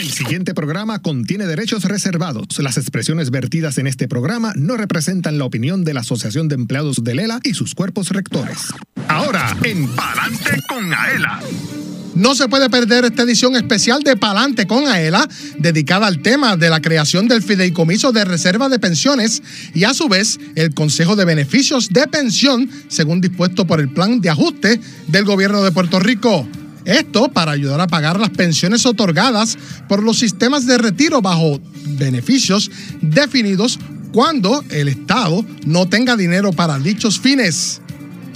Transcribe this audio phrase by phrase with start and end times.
[0.00, 2.58] El siguiente programa contiene derechos reservados.
[2.60, 7.04] Las expresiones vertidas en este programa no representan la opinión de la Asociación de Empleados
[7.04, 8.72] de Lela y sus cuerpos rectores.
[9.08, 11.40] Ahora, en Palante con Aela.
[12.14, 15.28] No se puede perder esta edición especial de Palante con Aela,
[15.58, 19.42] dedicada al tema de la creación del fideicomiso de reserva de pensiones
[19.74, 24.22] y a su vez el Consejo de Beneficios de Pensión, según dispuesto por el Plan
[24.22, 26.48] de Ajuste del Gobierno de Puerto Rico.
[26.84, 29.58] Esto para ayudar a pagar las pensiones otorgadas
[29.88, 31.60] por los sistemas de retiro bajo
[31.98, 33.78] beneficios definidos
[34.12, 37.80] cuando el Estado no tenga dinero para dichos fines.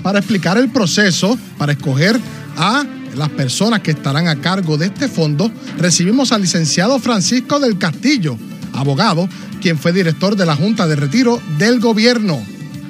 [0.02, 2.20] Para explicar el proceso, para escoger
[2.56, 2.84] a
[3.16, 8.36] las personas que estarán a cargo de este fondo, recibimos al licenciado Francisco del Castillo,
[8.72, 9.28] abogado,
[9.60, 12.44] quien fue director de la Junta de Retiro del Gobierno.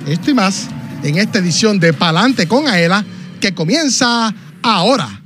[0.07, 0.67] Esto y más
[1.03, 3.05] en esta edición de Palante con Aela,
[3.41, 5.23] que comienza ahora.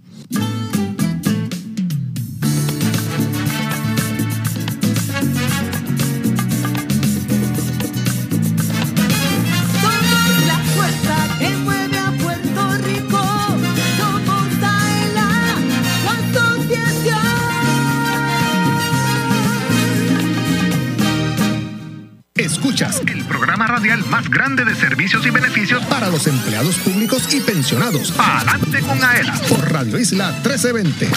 [22.59, 27.39] Escuchas el programa radial más grande de servicios y beneficios para los empleados públicos y
[27.39, 28.11] pensionados.
[28.11, 31.09] Palante con Aela por Radio Isla 1320.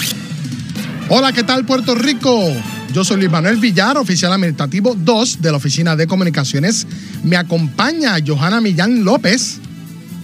[1.08, 2.48] Hola, ¿qué tal Puerto Rico?
[2.92, 6.86] Yo soy Luis Manuel Villar, oficial administrativo 2 de la Oficina de Comunicaciones.
[7.24, 9.58] Me acompaña Johanna Millán López,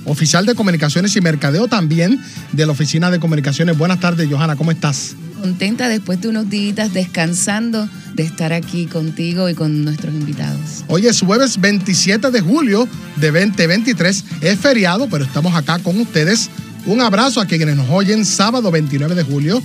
[0.04, 3.76] oficial de Comunicaciones y Mercadeo también de la Oficina de Comunicaciones.
[3.76, 5.16] Buenas tardes, Johanna, ¿cómo estás?
[5.40, 10.84] Contenta después de unos días descansando de estar aquí contigo y con nuestros invitados.
[10.88, 14.24] Hoy es jueves 27 de julio de 2023.
[14.40, 16.50] Es feriado, pero estamos acá con ustedes.
[16.86, 19.62] Un abrazo a quienes nos oyen sábado 29 de julio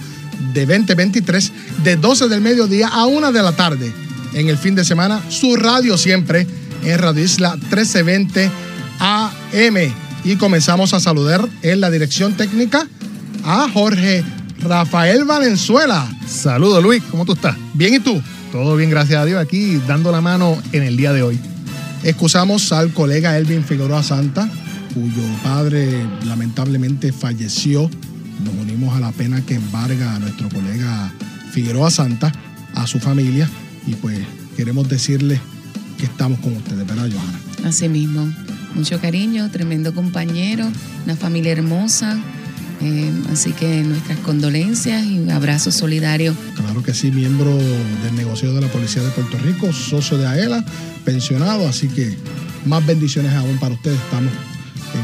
[0.54, 1.52] de 2023,
[1.84, 3.92] de 12 del mediodía a 1 de la tarde.
[4.34, 6.46] En el fin de semana, su radio siempre
[6.84, 8.52] en Radio Isla 1320
[9.00, 9.78] AM.
[10.24, 12.88] Y comenzamos a saludar en la dirección técnica
[13.44, 14.24] a Jorge
[14.64, 16.10] Rafael Valenzuela.
[16.26, 17.56] Saludos Luis, ¿cómo tú estás?
[17.74, 18.22] Bien, ¿y tú?
[18.52, 21.40] Todo bien, gracias a Dios, aquí dando la mano en el día de hoy.
[22.04, 24.50] Excusamos al colega Elvin Figueroa Santa,
[24.94, 27.90] cuyo padre lamentablemente falleció.
[28.44, 31.12] Nos unimos a la pena que embarga a nuestro colega
[31.52, 32.32] Figueroa Santa,
[32.76, 33.50] a su familia,
[33.86, 34.20] y pues
[34.56, 35.40] queremos decirle
[35.98, 37.68] que estamos con ustedes, ¿verdad, Johanna?
[37.70, 38.32] Así mismo,
[38.76, 40.68] mucho cariño, tremendo compañero,
[41.06, 42.18] una familia hermosa.
[42.84, 46.36] Eh, así que nuestras condolencias y un abrazo solidario.
[46.56, 50.66] Claro que sí, miembro del negocio de la Policía de Puerto Rico, socio de AELA,
[51.06, 52.18] pensionado, así que
[52.66, 53.98] más bendiciones aún para ustedes.
[54.00, 54.34] Estamos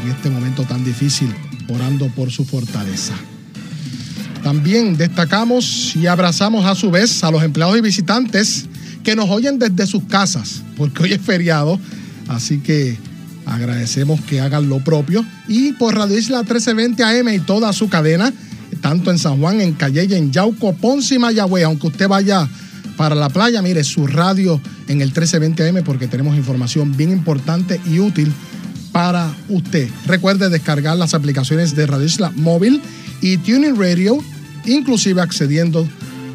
[0.04, 1.34] en este momento tan difícil
[1.68, 3.14] orando por su fortaleza.
[4.42, 8.66] También destacamos y abrazamos a su vez a los empleados y visitantes
[9.02, 11.80] que nos oyen desde sus casas, porque hoy es feriado,
[12.28, 12.98] así que
[13.46, 15.24] agradecemos que hagan lo propio.
[15.48, 18.32] Y por Radio Isla 1320 AM y toda su cadena,
[18.80, 22.48] tanto en San Juan, en Calleye, en Yauco, Ponce y Mayagüez, aunque usted vaya
[22.96, 27.80] para la playa, mire su radio en el 1320 AM porque tenemos información bien importante
[27.90, 28.32] y útil
[28.92, 29.88] para usted.
[30.06, 32.82] Recuerde descargar las aplicaciones de Radio Isla Móvil
[33.20, 34.18] y Tuning Radio,
[34.66, 35.88] inclusive accediendo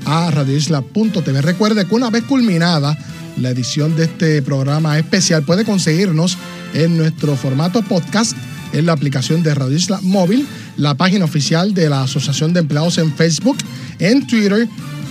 [0.06, 1.42] a radioisla.tv.
[1.42, 2.98] Recuerde que una vez culminada
[3.38, 6.38] la edición de este programa especial, puede conseguirnos
[6.73, 8.35] en nuestro formato podcast
[8.73, 10.47] en la aplicación de Radio Isla Móvil,
[10.78, 13.57] la página oficial de la Asociación de Empleados en Facebook,
[14.00, 14.68] en Twitter,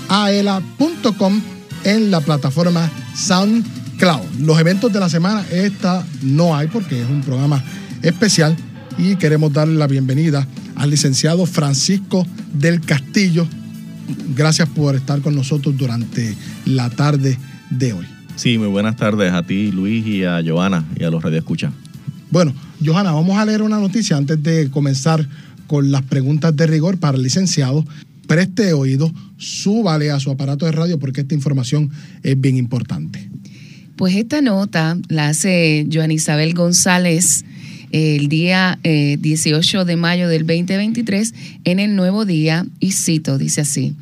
[0.09, 1.41] aela.com,
[1.85, 4.41] en la plataforma SoundCloud.
[4.41, 7.63] Los eventos de la semana, esta no hay porque es un programa
[8.03, 8.57] especial
[8.99, 10.47] y queremos darle la bienvenida
[10.77, 13.47] al licenciado Francisco del Castillo.
[14.37, 16.35] Gracias por estar con nosotros durante
[16.67, 17.39] la tarde
[17.71, 18.14] de hoy.
[18.37, 21.73] Sí, muy buenas tardes a ti, Luis, y a Joana y a los radioescuchas.
[22.31, 22.53] Bueno,
[22.85, 25.27] Johanna, vamos a leer una noticia antes de comenzar
[25.67, 27.85] con las preguntas de rigor para el licenciado.
[28.27, 31.91] Preste oído, súbale a su aparato de radio porque esta información
[32.23, 33.29] es bien importante.
[33.97, 37.45] Pues esta nota la hace Joan Isabel González
[37.93, 41.33] eh, el día eh, 18 de mayo del 2023
[41.63, 43.95] en el Nuevo Día y cito, dice así.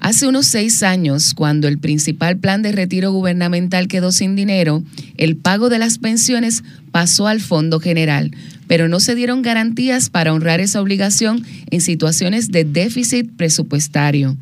[0.00, 4.82] Hace unos seis años, cuando el principal plan de retiro gubernamental quedó sin dinero,
[5.16, 6.62] el pago de las pensiones
[6.92, 8.30] pasó al Fondo General,
[8.66, 14.36] pero no se dieron garantías para honrar esa obligación en situaciones de déficit presupuestario.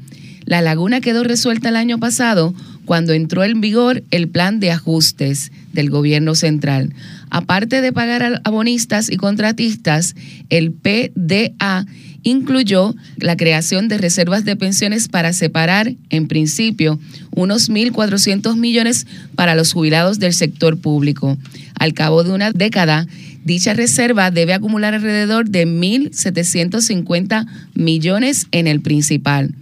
[0.44, 2.54] La laguna quedó resuelta el año pasado
[2.84, 6.92] cuando entró en vigor el plan de ajustes del gobierno central.
[7.30, 10.14] Aparte de pagar a abonistas y contratistas,
[10.50, 11.86] el PDA
[12.25, 16.99] incluyó la creación de reservas de pensiones para separar, en principio,
[17.31, 19.06] unos 1.400 millones
[19.37, 21.38] para los jubilados del sector público.
[21.79, 23.06] Al cabo de una década,
[23.44, 29.55] dicha reserva debe acumular alrededor de 1.750 millones en el principal.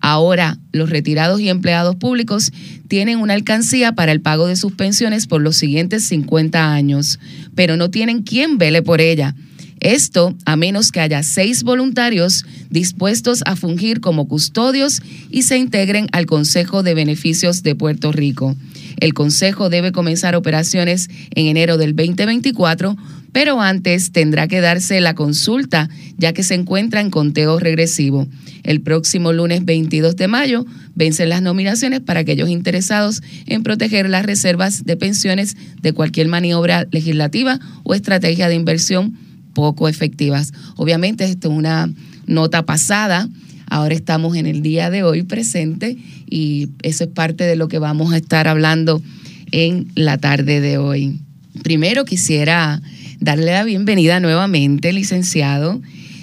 [0.00, 2.52] Ahora, los retirados y empleados públicos
[2.88, 7.18] tienen una alcancía para el pago de sus pensiones por los siguientes 50 años,
[7.54, 9.34] pero no tienen quien vele por ella.
[9.80, 16.06] Esto a menos que haya seis voluntarios dispuestos a fungir como custodios y se integren
[16.12, 18.56] al Consejo de Beneficios de Puerto Rico.
[18.98, 22.96] El Consejo debe comenzar operaciones en enero del 2024,
[23.32, 28.28] pero antes tendrá que darse la consulta ya que se encuentra en conteo regresivo.
[28.62, 34.24] El próximo lunes 22 de mayo vencen las nominaciones para aquellos interesados en proteger las
[34.24, 39.18] reservas de pensiones de cualquier maniobra legislativa o estrategia de inversión
[39.54, 40.52] poco efectivas.
[40.76, 41.90] Obviamente esto es una
[42.26, 43.28] nota pasada,
[43.68, 45.96] ahora estamos en el día de hoy presente
[46.28, 49.00] y eso es parte de lo que vamos a estar hablando
[49.50, 51.20] en la tarde de hoy.
[51.62, 52.82] Primero quisiera
[53.20, 55.80] darle la bienvenida nuevamente, licenciado,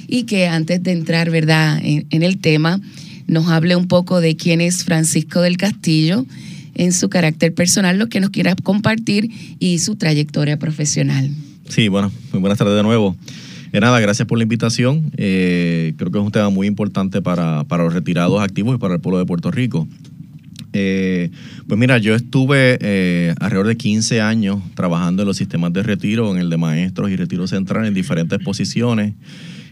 [0.07, 2.81] y que antes de entrar, ¿verdad?, en, en el tema,
[3.27, 6.25] nos hable un poco de quién es Francisco del Castillo
[6.75, 9.29] en su carácter personal, lo que nos quiera compartir
[9.59, 11.31] y su trayectoria profesional.
[11.71, 13.15] Sí, bueno, muy buenas tardes de nuevo.
[13.71, 15.09] Nada, gracias por la invitación.
[15.15, 18.95] Eh, creo que es un tema muy importante para, para los retirados activos y para
[18.95, 19.87] el pueblo de Puerto Rico.
[20.73, 21.31] Eh,
[21.69, 26.29] pues mira, yo estuve eh, alrededor de 15 años trabajando en los sistemas de retiro,
[26.35, 29.13] en el de maestros y retiro central en diferentes posiciones,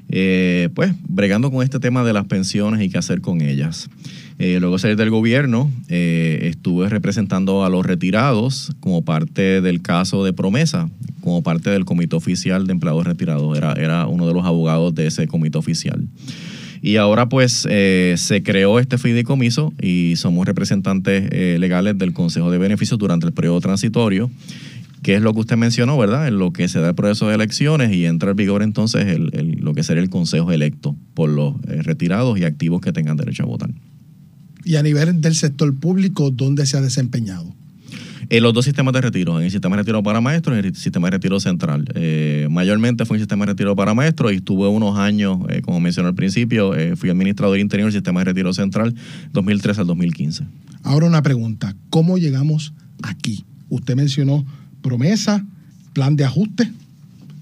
[0.08, 3.90] eh, pues bregando con este tema de las pensiones y qué hacer con ellas.
[4.40, 9.82] Eh, luego de salir del gobierno, eh, estuve representando a los retirados como parte del
[9.82, 10.90] caso de promesa,
[11.20, 13.58] como parte del comité oficial de empleados retirados.
[13.58, 16.08] Era, era uno de los abogados de ese comité oficial.
[16.82, 22.58] Y ahora pues eh, se creó este fideicomiso y somos representantes legales del Consejo de
[22.58, 24.32] Beneficios durante el periodo transitorio,
[25.04, 26.30] que es lo que usted mencionó, ¿verdad?
[26.30, 29.74] En lo que se da el proceso de elecciones y entra en vigor entonces lo
[29.74, 33.72] que sería el Consejo electo por los retirados y activos que tengan derecho a votar.
[34.70, 37.56] Y a nivel del sector público, ¿dónde se ha desempeñado?
[38.30, 40.66] En los dos sistemas de retiro, en el sistema de retiro para maestros y en
[40.66, 41.92] el sistema de retiro central.
[41.96, 45.64] Eh, mayormente fue en el sistema de retiro para maestros y estuve unos años, eh,
[45.64, 48.94] como mencioné al principio, eh, fui administrador interior del sistema de retiro central
[49.34, 50.44] 2003 al 2015.
[50.84, 52.72] Ahora una pregunta, ¿cómo llegamos
[53.02, 53.46] aquí?
[53.70, 54.46] Usted mencionó
[54.84, 55.44] promesa,
[55.94, 56.72] plan de ajuste.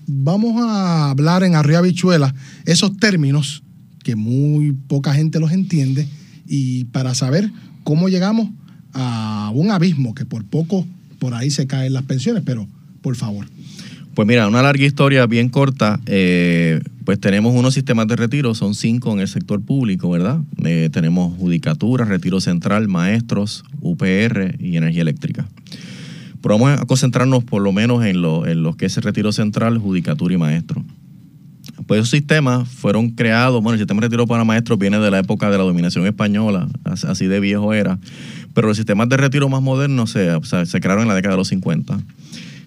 [0.07, 2.33] Vamos a hablar en Arriba Bichuela
[2.63, 3.63] esos términos
[4.01, 6.07] que muy poca gente los entiende
[6.47, 7.49] y para saber
[7.83, 8.49] cómo llegamos
[8.93, 10.85] a un abismo que por poco
[11.19, 12.67] por ahí se caen las pensiones, pero
[13.01, 13.47] por favor.
[14.13, 15.99] Pues mira, una larga historia bien corta.
[16.07, 20.41] eh, pues tenemos unos sistemas de retiro, son cinco en el sector público, ¿verdad?
[20.65, 25.47] Eh, tenemos judicatura, retiro central, maestros, UPR y energía eléctrica.
[26.41, 29.31] Pero vamos a concentrarnos por lo menos en lo, en lo que es el retiro
[29.31, 30.83] central, judicatura y maestro.
[31.85, 35.19] Pues esos sistemas fueron creados, bueno, el sistema de retiro para maestros viene de la
[35.19, 37.99] época de la dominación española, as- así de viejo era,
[38.53, 40.39] pero los sistemas de retiro más modernos se,
[40.81, 41.99] crearon en la década de los 50.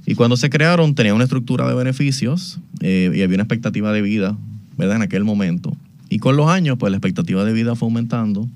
[0.07, 4.01] Y cuando se crearon tenían una estructura de beneficios eh, y había una expectativa de
[4.01, 4.37] vida,
[4.79, 4.97] ¿verdad?
[4.97, 5.77] En aquel momento.
[6.09, 8.49] Y con los años, pues la expectativa de vida fue aumentando.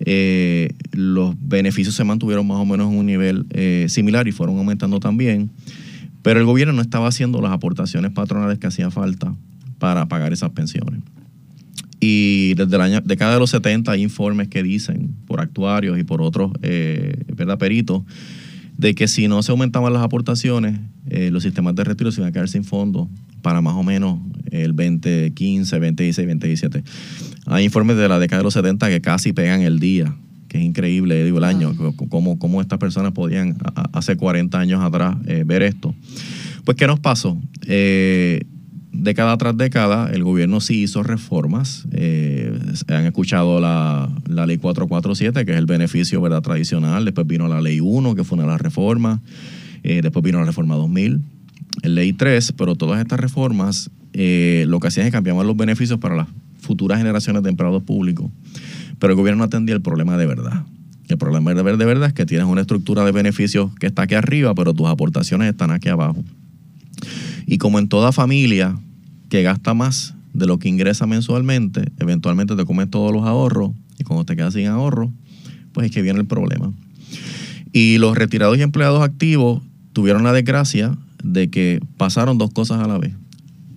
[0.00, 4.56] Eh, los beneficios se mantuvieron más o menos en un nivel eh, similar y fueron
[4.58, 5.50] aumentando también.
[6.22, 9.34] Pero el gobierno no estaba haciendo las aportaciones patronales que hacía falta
[9.80, 11.00] para pagar esas pensiones.
[11.98, 16.04] Y desde la año- década de los 70 hay informes que dicen, por actuarios y
[16.04, 17.58] por otros eh, ¿verdad?
[17.58, 18.02] peritos,
[18.78, 20.78] de que si no se aumentaban las aportaciones,
[21.10, 23.08] eh, los sistemas de retiro se iban a quedar sin fondos
[23.42, 24.18] para más o menos
[24.50, 26.84] el 2015, 2016, 2017.
[27.46, 30.14] Hay informes de la década de los 70 que casi pegan el día,
[30.48, 31.74] que es increíble, digo, el año,
[32.08, 35.94] cómo, cómo estas personas podían a- hace 40 años atrás eh, ver esto.
[36.64, 37.38] Pues, ¿qué nos pasó?
[37.66, 38.44] Eh,
[38.92, 41.86] década tras década, el gobierno sí hizo reformas.
[41.92, 46.42] Eh, han escuchado la, la ley 447, que es el beneficio ¿verdad?
[46.42, 47.04] tradicional.
[47.04, 49.20] Después vino la ley 1, que fue una de las reformas.
[49.82, 51.20] Eh, después vino la reforma 2000,
[51.82, 55.98] el ley 3, pero todas estas reformas eh, lo que hacían es cambiaban los beneficios
[55.98, 56.26] para las
[56.60, 58.30] futuras generaciones de empleados públicos.
[58.98, 60.64] Pero el gobierno no atendía el problema de verdad.
[61.08, 64.02] El problema de ver- de verdad es que tienes una estructura de beneficios que está
[64.02, 66.22] aquí arriba, pero tus aportaciones están aquí abajo.
[67.50, 68.78] Y como en toda familia
[69.28, 74.04] que gasta más de lo que ingresa mensualmente, eventualmente te comes todos los ahorros y
[74.04, 75.12] cuando te quedas sin ahorro,
[75.72, 76.72] pues es que viene el problema.
[77.72, 82.86] Y los retirados y empleados activos tuvieron la desgracia de que pasaron dos cosas a
[82.86, 83.14] la vez.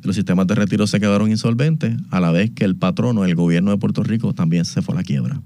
[0.04, 3.72] los sistemas de retiro se quedaron insolventes, a la vez que el patrono, el gobierno
[3.72, 5.42] de Puerto Rico, también se fue a la quiebra.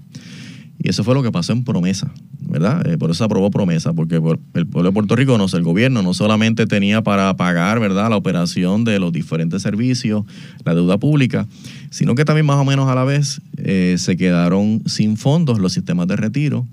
[0.80, 2.86] Y eso fue lo que pasó en promesa, ¿verdad?
[2.86, 5.62] Eh, por eso se aprobó promesa, porque por- el pueblo de Puerto Rico, no el
[5.64, 10.24] gobierno no solamente tenía para pagar, ¿verdad?, la operación de los diferentes servicios,
[10.64, 11.48] la deuda pública,
[11.90, 15.72] sino que también más o menos a la vez eh, se quedaron sin fondos los
[15.72, 16.64] sistemas de retiro,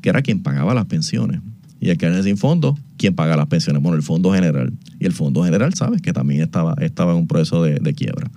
[0.00, 1.40] que era quien pagaba las pensiones.
[1.80, 3.82] Y al quedar sin fondos, ¿quién paga las pensiones?
[3.82, 4.72] Bueno, el Fondo General.
[5.00, 8.30] Y el Fondo General, sabes, que también estaba, estaba en un proceso de quiebra.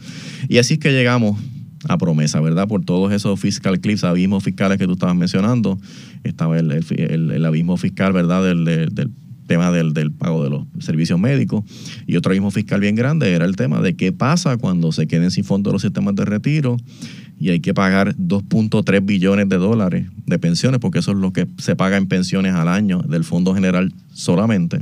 [0.50, 1.40] Y así es que llegamos
[1.88, 2.68] a promesa, ¿verdad?
[2.68, 5.80] Por todos esos fiscal cliffs, abismos fiscales que tú estabas mencionando.
[6.24, 8.44] Estaba el abismo fiscal, ¿verdad?
[8.44, 9.12] Del, del- del
[9.48, 11.64] tema del, del pago de los servicios médicos.
[12.08, 15.30] Y otro abismo fiscal bien grande era el tema de qué pasa cuando se queden
[15.30, 16.78] sin fondos los sistemas de retiro
[17.40, 21.46] y hay que pagar 2.3 billones de dólares de pensiones, porque eso es lo que
[21.60, 24.80] se paga en pensiones al año del Fondo General solamente.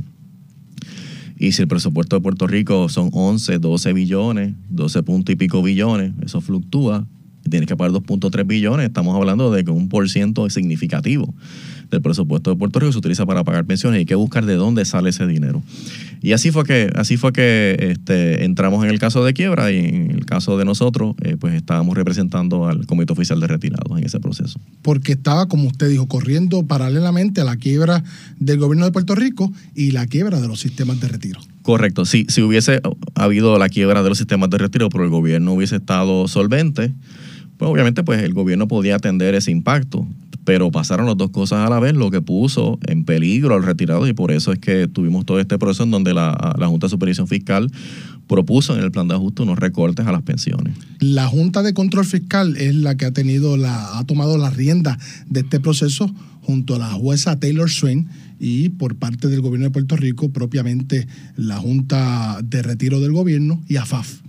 [1.36, 5.62] Y si el presupuesto de Puerto Rico son 11, 12 billones, 12 punto y pico
[5.62, 7.06] billones, eso fluctúa.
[7.48, 11.34] Tienes que pagar 2.3 billones, estamos hablando de que un por ciento significativo
[11.94, 14.54] del presupuesto de Puerto Rico se utiliza para pagar pensiones y hay que buscar de
[14.54, 15.62] dónde sale ese dinero.
[16.20, 19.78] Y así fue que, así fue que este, entramos en el caso de quiebra y
[19.78, 24.04] en el caso de nosotros, eh, pues estábamos representando al Comité Oficial de Retirados en
[24.04, 24.58] ese proceso.
[24.82, 28.02] porque estaba, como usted dijo, corriendo paralelamente a la quiebra
[28.38, 31.40] del gobierno de Puerto Rico y la quiebra de los sistemas de retiro.
[31.62, 32.80] Correcto, sí, si hubiese
[33.14, 36.92] habido la quiebra de los sistemas de retiro, pero el gobierno hubiese estado solvente,
[37.56, 40.06] pues obviamente pues el gobierno podía atender ese impacto,
[40.44, 44.06] pero pasaron las dos cosas a la vez, lo que puso en peligro al retirado
[44.06, 46.90] y por eso es que tuvimos todo este proceso en donde la, la Junta de
[46.90, 47.70] Supervisión Fiscal
[48.26, 50.76] propuso en el plan de ajuste unos recortes a las pensiones.
[51.00, 54.98] La Junta de Control Fiscal es la que ha tenido la, ha tomado la rienda
[55.28, 58.08] de este proceso junto a la jueza Taylor Swain
[58.38, 63.62] y por parte del gobierno de Puerto Rico, propiamente la Junta de Retiro del Gobierno
[63.68, 64.20] y AFAF.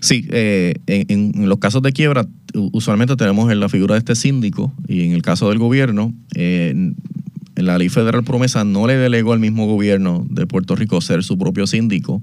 [0.00, 4.14] Sí, eh, en, en los casos de quiebra, usualmente tenemos en la figura de este
[4.14, 6.92] síndico y en el caso del gobierno, eh,
[7.62, 11.36] la ley federal promesa no le delegó al mismo gobierno de Puerto Rico ser su
[11.38, 12.22] propio síndico,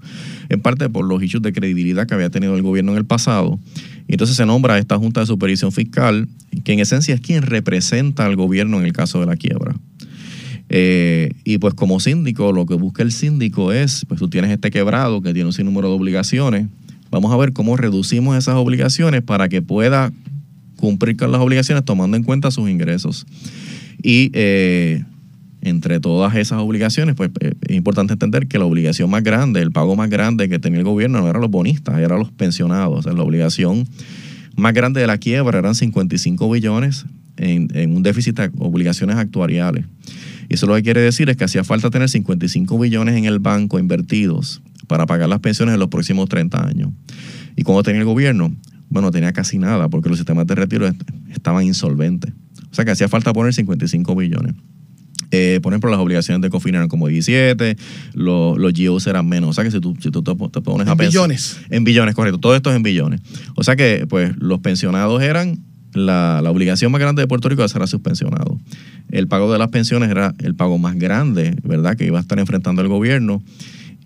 [0.49, 3.59] en parte por los issues de credibilidad que había tenido el gobierno en el pasado.
[4.07, 6.27] Y entonces se nombra esta Junta de Supervisión Fiscal,
[6.63, 9.75] que en esencia es quien representa al gobierno en el caso de la quiebra.
[10.69, 14.71] Eh, y pues como síndico, lo que busca el síndico es, pues tú tienes este
[14.71, 16.67] quebrado que tiene un sinnúmero de obligaciones,
[17.15, 20.11] vamos a ver cómo reducimos esas obligaciones para que pueda
[20.75, 23.25] cumplir con las obligaciones tomando en cuenta sus ingresos.
[24.03, 25.01] Y eh,
[25.61, 29.71] entre todas esas obligaciones, pues eh, es importante entender que la obligación más grande, el
[29.71, 33.05] pago más grande que tenía el gobierno no eran los bonistas, eran los pensionados.
[33.05, 33.87] La obligación
[34.57, 37.05] más grande de la quiebra eran 55 billones
[37.37, 39.85] en un déficit de obligaciones actuariales.
[40.49, 43.39] Y eso lo que quiere decir es que hacía falta tener 55 billones en el
[43.39, 46.89] banco invertidos para pagar las pensiones en los próximos 30 años.
[47.55, 48.53] ¿Y cómo tenía el gobierno?
[48.89, 51.01] Bueno, tenía casi nada porque los sistemas de retiro est-
[51.31, 52.31] estaban insolventes.
[52.71, 54.53] O sea que hacía falta poner 55 billones.
[55.31, 57.75] Eh, por ejemplo, las obligaciones de COFIN eran como 17,
[58.13, 59.49] los, los GOs eran menos.
[59.49, 61.57] O sea que si tú, si tú te, te pones a En pensar- billones.
[61.69, 62.37] En billones, correcto.
[62.39, 63.21] Todo esto es en billones.
[63.55, 65.59] O sea que, pues, los pensionados eran
[65.93, 68.59] la, la obligación más grande de Puerto Rico de hacer a sus pensionados.
[69.09, 72.37] El pago de las pensiones era el pago más grande, ¿verdad?, que iba a estar
[72.39, 73.41] enfrentando el gobierno.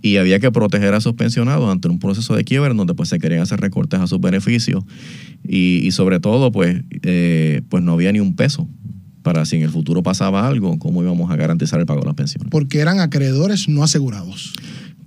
[0.02, 3.20] Y había que proteger a esos pensionados ante un proceso de quiebra donde pues se
[3.20, 4.84] querían hacer recortes a sus beneficios.
[5.44, 8.68] Y, y sobre todo, pues, eh, pues no había ni un peso
[9.22, 12.16] para si en el futuro pasaba algo, cómo íbamos a garantizar el pago de las
[12.16, 12.50] pensiones.
[12.50, 14.54] Porque eran acreedores no asegurados.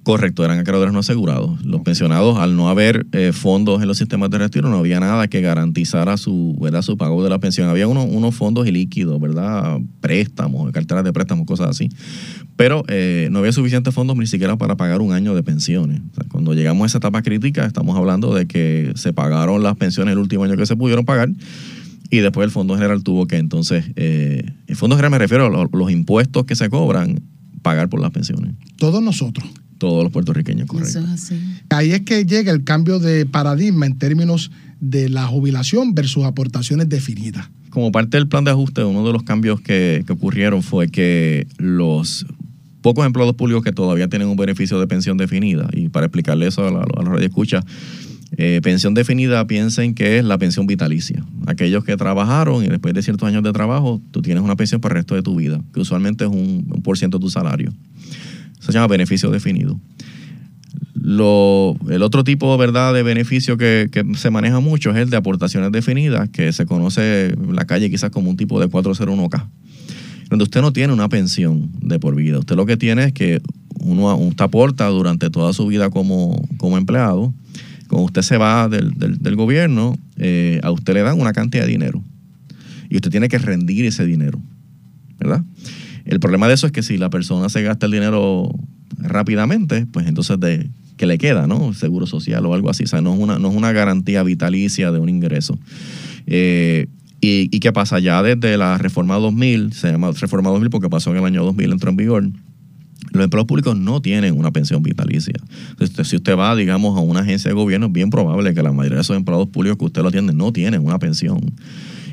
[0.04, 1.64] Correcto, eran acreedores no asegurados.
[1.64, 5.28] Los pensionados, al no haber eh, fondos en los sistemas de retiro, no había nada
[5.28, 6.82] que garantizara su, ¿verdad?
[6.82, 7.68] su pago de la pensión.
[7.68, 9.78] Había unos, unos fondos ilíquidos, ¿verdad?
[10.00, 11.88] Préstamos, carteras de préstamos, cosas así.
[12.56, 16.00] Pero eh, no había suficientes fondos ni siquiera para pagar un año de pensiones.
[16.10, 19.76] O sea, cuando llegamos a esa etapa crítica, estamos hablando de que se pagaron las
[19.76, 21.28] pensiones el último año que se pudieron pagar.
[22.10, 25.48] Y después el Fondo General tuvo que entonces, eh, el Fondo General me refiero a
[25.48, 27.22] lo- los impuestos que se cobran,
[27.62, 28.54] pagar por las pensiones.
[28.76, 29.48] Todos nosotros.
[29.78, 30.98] Todos los puertorriqueños, correcto.
[30.98, 31.40] Eso es así.
[31.70, 34.50] Ahí es que llega el cambio de paradigma en términos
[34.80, 37.48] de la jubilación versus aportaciones definidas.
[37.70, 41.46] Como parte del plan de ajuste, uno de los cambios que, que ocurrieron fue que
[41.56, 42.26] los
[42.82, 46.66] pocos empleados públicos que todavía tienen un beneficio de pensión definida, y para explicarle eso
[46.66, 47.64] a la, a la radio escucha,
[48.38, 51.24] eh, pensión definida piensen que es la pensión vitalicia.
[51.46, 54.94] Aquellos que trabajaron y después de ciertos años de trabajo, tú tienes una pensión para
[54.94, 57.72] el resto de tu vida, que usualmente es un, por ciento de tu salario.
[58.58, 59.78] Eso se llama beneficio definido.
[60.94, 62.94] Lo, el otro tipo ¿verdad?
[62.94, 67.30] de beneficio que, que se maneja mucho es el de aportaciones definidas, que se conoce
[67.30, 69.48] en la calle quizás como un tipo de 401k,
[70.30, 72.38] donde usted no tiene una pensión de por vida.
[72.38, 73.42] Usted lo que tiene es que
[73.80, 77.34] uno, usted aporta durante toda su vida como, como empleado.
[77.92, 81.72] Cuando usted se va del, del- gobierno, eh, a usted le dan una cantidad de
[81.72, 82.02] dinero
[82.88, 84.40] y usted tiene que rendir ese dinero,
[85.20, 85.44] ¿verdad?
[86.06, 88.50] El problema de eso es que si la persona se gasta el dinero
[88.96, 91.74] rápidamente, pues entonces de que le queda, ¿no?
[91.74, 94.90] Seguro social o algo así, o sea, no es una, no es una garantía vitalicia
[94.90, 95.58] de un ingreso.
[96.26, 96.86] Eh,
[97.20, 97.98] y, ¿Y qué pasa?
[97.98, 101.72] Ya desde la reforma 2000, se llama reforma 2000 porque pasó en el año 2000,
[101.72, 102.30] entró en vigor,
[103.12, 105.34] los empleados públicos no tienen una pensión vitalicia.
[106.04, 108.96] Si usted va, digamos, a una agencia de gobierno, es bien probable que la mayoría
[108.96, 111.40] de esos empleados públicos que usted lo atiende no tienen una pensión.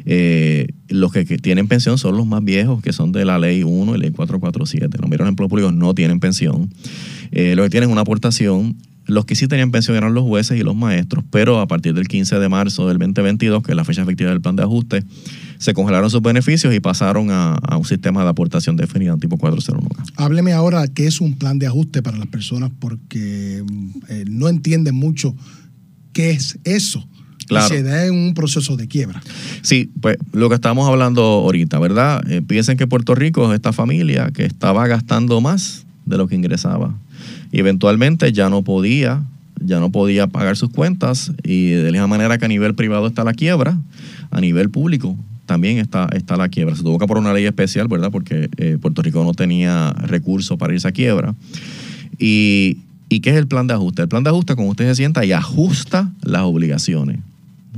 [0.05, 3.95] Eh, los que, tienen pensión son los más viejos, que son de la ley 1
[3.95, 4.97] y ley 447.
[4.99, 6.69] Los mayores empleados públicos no tienen pensión.
[7.31, 8.75] Eh, los que tienen una aportación,
[9.09, 12.07] los que sí tenían pensión eran los jueces y los maestros, pero a partir del
[12.07, 15.03] 15 de marzo del 2022, que es la fecha efectiva del plan de ajuste,
[15.57, 20.13] se congelaron sus beneficios y pasaron a, a un sistema de aportación definida tipo 401K.
[20.15, 23.63] Hábleme ahora qué es un plan de ajuste para las personas porque
[24.09, 25.35] eh, no entienden mucho
[26.13, 27.05] qué es eso.
[27.47, 27.65] Claro.
[27.65, 29.23] Y se da en un proceso de quiebra.
[29.63, 32.21] Sí, pues lo que estamos hablando ahorita, ¿verdad?
[32.29, 36.35] Eh, piensen que Puerto Rico es esta familia que estaba gastando más de lo que
[36.35, 36.95] ingresaba.
[37.51, 39.23] Y eventualmente ya no podía,
[39.59, 43.23] ya no podía pagar sus cuentas y de la manera que a nivel privado está
[43.23, 43.77] la quiebra,
[44.31, 46.75] a nivel público también está, está la quiebra.
[46.75, 48.11] Se tuvo que poner una ley especial, ¿verdad?
[48.11, 51.33] Porque eh, Puerto Rico no tenía recursos para irse a quiebra.
[52.19, 52.77] Y,
[53.09, 54.03] ¿Y qué es el plan de ajuste?
[54.03, 57.17] El plan de ajuste, como usted se sienta y ajusta las obligaciones.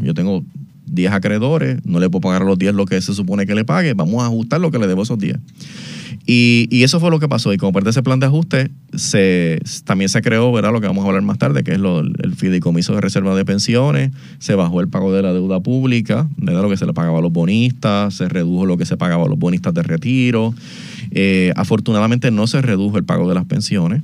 [0.02, 0.44] Yo tengo
[0.92, 3.66] 10 acreedores, no le puedo pagar a los 10 lo que se supone que le
[3.66, 5.38] pague, vamos a ajustar lo que le debo a esos 10.
[6.26, 7.52] Y, y eso fue lo que pasó.
[7.54, 10.72] Y como parte de ese plan de ajuste, se, también se creó, ¿verdad?
[10.72, 13.44] Lo que vamos a hablar más tarde, que es lo, el fideicomiso de reserva de
[13.44, 16.62] pensiones, se bajó el pago de la deuda pública, ¿verdad?
[16.62, 19.28] Lo que se le pagaba a los bonistas, se redujo lo que se pagaba a
[19.28, 20.54] los bonistas de retiro.
[21.12, 24.04] Eh, afortunadamente no se redujo el pago de las pensiones.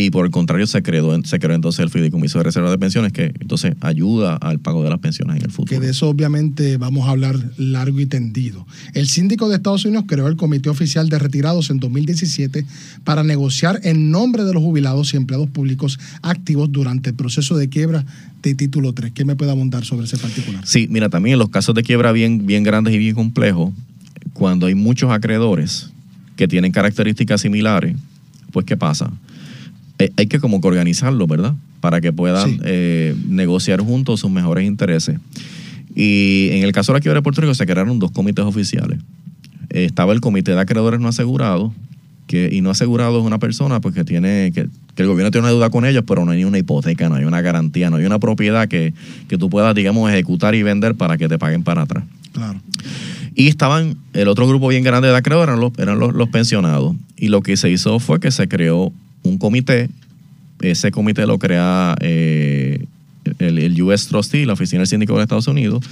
[0.00, 3.12] Y por el contrario, se creó, se creó entonces el fideicomiso de reserva de pensiones,
[3.12, 5.80] que entonces ayuda al pago de las pensiones en el futuro.
[5.80, 8.64] Que de eso obviamente vamos a hablar largo y tendido.
[8.94, 12.64] El síndico de Estados Unidos creó el Comité Oficial de Retirados en 2017
[13.02, 17.68] para negociar en nombre de los jubilados y empleados públicos activos durante el proceso de
[17.68, 18.06] quiebra
[18.40, 19.10] de título 3.
[19.10, 20.64] ¿Qué me puede abundar sobre ese particular?
[20.64, 23.72] Sí, mira, también en los casos de quiebra bien, bien grandes y bien complejos,
[24.32, 25.90] cuando hay muchos acreedores
[26.36, 27.96] que tienen características similares,
[28.52, 29.10] pues ¿qué pasa?
[29.98, 31.54] Hay, hay que como que organizarlo, ¿verdad?
[31.80, 32.58] Para que puedan Sí.
[32.64, 35.18] eh, negociar juntos sus mejores intereses.
[35.94, 38.98] Y en el caso de la quiebra de Puerto Rico se crearon dos comités oficiales.
[39.70, 41.72] Eh, estaba el comité de acreedores no asegurados,
[42.26, 45.46] que, y no asegurado es una persona pues, que tiene que, que el gobierno tiene
[45.46, 48.04] una deuda con ellos, pero no hay una hipoteca, no hay una garantía, no hay
[48.04, 48.92] una propiedad que,
[49.28, 52.04] que tú puedas, digamos, ejecutar y vender para que te paguen para atrás.
[52.32, 52.60] Claro.
[53.34, 56.96] Y estaban, el otro grupo bien grande de acreedores eran los, eran los, los pensionados.
[57.16, 59.88] Y lo que se hizo fue que se creó un comité.
[60.60, 62.84] Ese comité lo crea eh,
[63.38, 65.84] el, US Trustee, la Oficina del Síndico de Estados Unidos.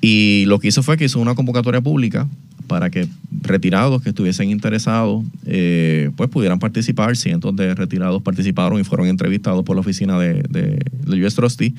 [0.00, 2.28] Y lo que hizo fue que hizo una convocatoria pública
[2.68, 3.08] para que
[3.42, 7.16] retirados que estuviesen interesados eh, pues pudieran participar.
[7.16, 11.74] Cientos de retirados participaron y fueron entrevistados por la oficina de, de, del US Trustee.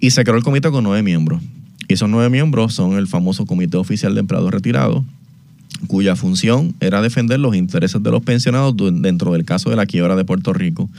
[0.00, 1.40] Y se creó el comité con nueve miembros.
[1.88, 5.04] Y esos nueve miembros son el famoso Comité Oficial de Empleados Retirados,
[5.86, 10.16] cuya función era defender los intereses de los pensionados dentro del caso de la quiebra
[10.16, 10.90] de Puerto Rico.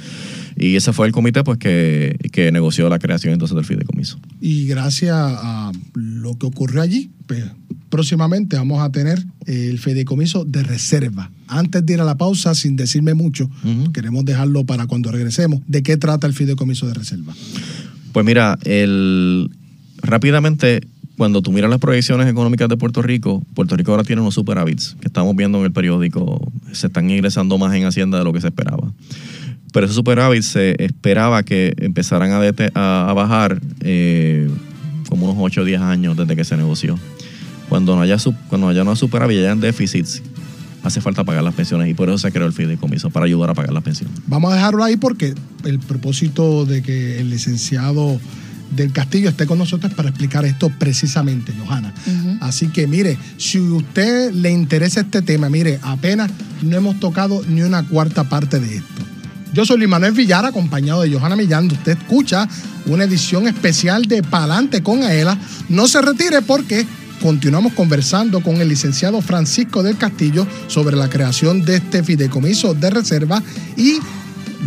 [0.58, 4.18] Y ese fue el comité pues que, que negoció la creación entonces del fideicomiso.
[4.40, 7.44] Y gracias a lo que ocurrió allí, pues,
[7.90, 11.32] próximamente vamos a tener el fideicomiso de reserva.
[11.48, 13.50] Antes de ir a la pausa, sin decirme mucho,
[13.94, 15.62] queremos dejarlo para cuando regresemos.
[15.68, 17.34] ¿De qué trata el fideicomiso de reserva?
[18.12, 19.50] Pues mira, el,
[19.98, 20.82] rápidamente,
[21.18, 24.96] cuando tú miras las proyecciones económicas de Puerto Rico, Puerto Rico ahora tiene unos superávits
[25.00, 28.42] que estamos viendo en el periódico, se están ingresando más en Hacienda de lo que
[28.42, 28.92] se esperaba.
[29.72, 34.50] Pero esos superávits se esperaba que empezaran a, bajar eh,
[35.10, 36.98] como unos 8 o 10 años desde que se negoció.
[37.70, 40.22] Cuando no haya, su- cuando haya una superávit déficits,
[40.84, 43.54] hace falta pagar las pensiones y por eso se creó el fideicomiso, para ayudar a
[43.54, 44.16] pagar las pensiones.
[44.28, 48.20] Vamos a dejarlo ahí porque el propósito de que el licenciado
[48.72, 51.94] del Castillo esté con nosotros para explicar esto precisamente, Johanna.
[52.42, 57.44] Así que mire, si a usted le interesa este tema, mire, apenas no hemos tocado
[57.48, 59.04] ni una cuarta parte de esto.
[59.54, 61.72] Yo soy Luis Manuel Villar, acompañado de Johanna Millán.
[61.72, 62.48] Usted escucha
[62.88, 65.38] una edición especial de Palante con Aela.
[65.70, 66.86] No se retire porque
[67.22, 72.90] continuamos conversando con el licenciado Francisco del Castillo sobre la creación de este fideicomiso de
[72.90, 73.42] reserva
[73.78, 74.00] y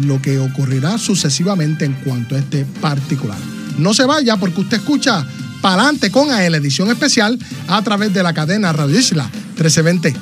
[0.06, 3.57] lo que ocurrirá sucesivamente en cuanto a este particular.
[3.78, 5.24] No se vaya porque usted escucha
[5.60, 10.14] Palante con AEL, edición especial, a través de la cadena Radio Isla 1320.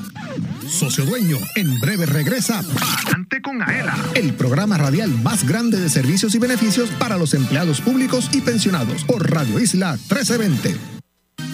[0.69, 1.39] socio dueño.
[1.55, 6.91] En breve regresa Palante con Aela, el programa radial más grande de servicios y beneficios
[6.99, 10.96] para los empleados públicos y pensionados por Radio Isla 1320.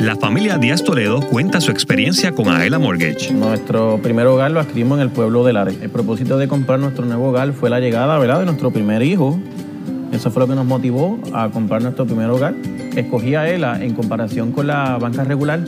[0.00, 3.32] La familia Díaz Toledo cuenta su experiencia con Aela Mortgage.
[3.32, 5.78] Nuestro primer hogar lo adquirimos en el pueblo de Lares.
[5.80, 8.40] El propósito de comprar nuestro nuevo hogar fue la llegada ¿verdad?
[8.40, 9.40] de nuestro primer hijo.
[10.12, 12.54] Eso fue lo que nos motivó a comprar nuestro primer hogar.
[12.94, 15.64] Escogí a ELA en comparación con la banca regular,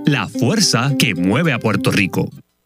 [0.04, 2.28] La fuerza que mueve a Puerto Rico.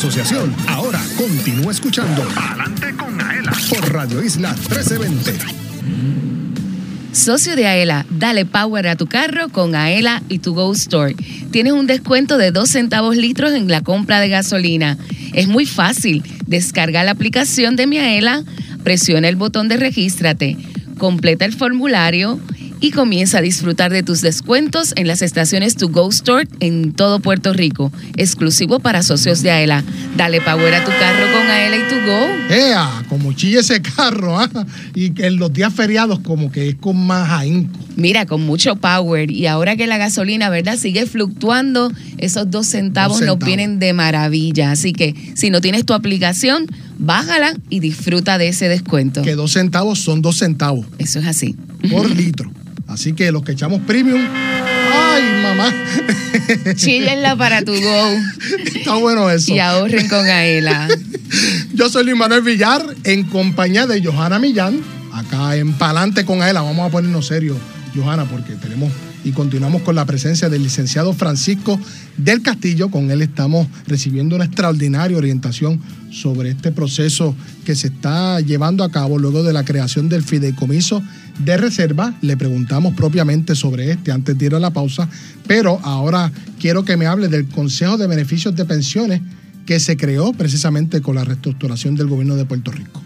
[0.00, 0.54] Asociación.
[0.66, 5.32] Ahora continúa escuchando Adelante con Aela por Radio Isla 1320.
[7.12, 11.14] Socio de Aela, dale power a tu carro con Aela y tu Go Store.
[11.50, 14.96] Tienes un descuento de 2 centavos litros en la compra de gasolina.
[15.34, 16.22] Es muy fácil.
[16.46, 18.42] Descarga la aplicación de mi Aela,
[18.82, 20.56] presiona el botón de regístrate,
[20.96, 22.40] completa el formulario
[22.80, 27.20] y comienza a disfrutar de tus descuentos en las estaciones To Go Store en todo
[27.20, 29.84] Puerto Rico, exclusivo para socios de Aela.
[30.16, 32.54] Dale power a tu carro con Aela y To Go.
[32.54, 33.02] ¡Ea!
[33.08, 34.48] Como chilla ese carro, ¿ah?
[34.94, 37.78] Y que en los días feriados como que es con más ahínco.
[37.96, 39.30] Mira, con mucho power.
[39.30, 40.76] Y ahora que la gasolina, ¿verdad?
[40.78, 43.46] Sigue fluctuando, esos dos centavos, Dos nos centavos.
[43.46, 44.70] vienen de maravilla.
[44.70, 46.66] Así que si no tienes tu aplicación,
[46.98, 49.20] bájala y disfruta de ese descuento.
[49.22, 51.56] Que dos centavos son dos centavos Eso es así.
[51.90, 52.50] por litro.
[52.90, 55.72] Así que los que echamos premium, ¡ay, mamá!
[56.74, 58.08] Chíllenla para tu go
[58.74, 59.54] Está bueno eso.
[59.54, 60.88] y ahorren con Aela.
[61.72, 64.80] Yo soy Luis Manuel Villar, en compañía de Johanna Millán,
[65.12, 66.62] acá en Palante con Aela.
[66.62, 67.58] Vamos a ponernos serios,
[67.94, 68.90] Johanna, porque tenemos
[69.22, 71.78] y continuamos con la presencia del licenciado Francisco
[72.16, 72.90] del Castillo.
[72.90, 78.90] Con él estamos recibiendo una extraordinaria orientación sobre este proceso que se está llevando a
[78.90, 81.02] cabo luego de la creación del fideicomiso
[81.44, 82.14] de reserva.
[82.22, 85.08] Le preguntamos propiamente sobre este antes de ir a la pausa,
[85.46, 89.20] pero ahora quiero que me hable del Consejo de Beneficios de Pensiones
[89.66, 93.02] que se creó precisamente con la reestructuración del gobierno de Puerto Rico.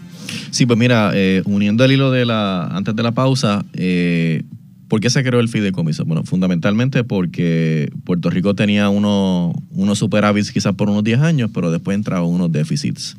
[0.51, 4.43] Sí, pues mira, eh, uniendo el hilo de la, antes de la pausa, eh,
[4.87, 6.05] ¿por qué se creó el fideicomiso?
[6.05, 11.71] Bueno, fundamentalmente porque Puerto Rico tenía unos unos superávits quizás por unos 10 años, pero
[11.71, 13.17] después entraban unos déficits.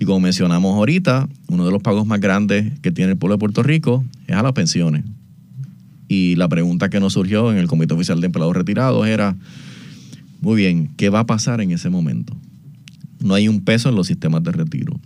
[0.00, 3.38] Y como mencionamos ahorita, uno de los pagos más grandes que tiene el pueblo de
[3.40, 5.04] Puerto Rico es a las pensiones.
[6.08, 9.36] Y la pregunta que nos surgió en el Comité Oficial de Empleados Retirados era,
[10.40, 12.34] muy bien, ¿qué va a pasar en ese momento?
[13.20, 14.98] No hay un peso en los sistemas de retiro.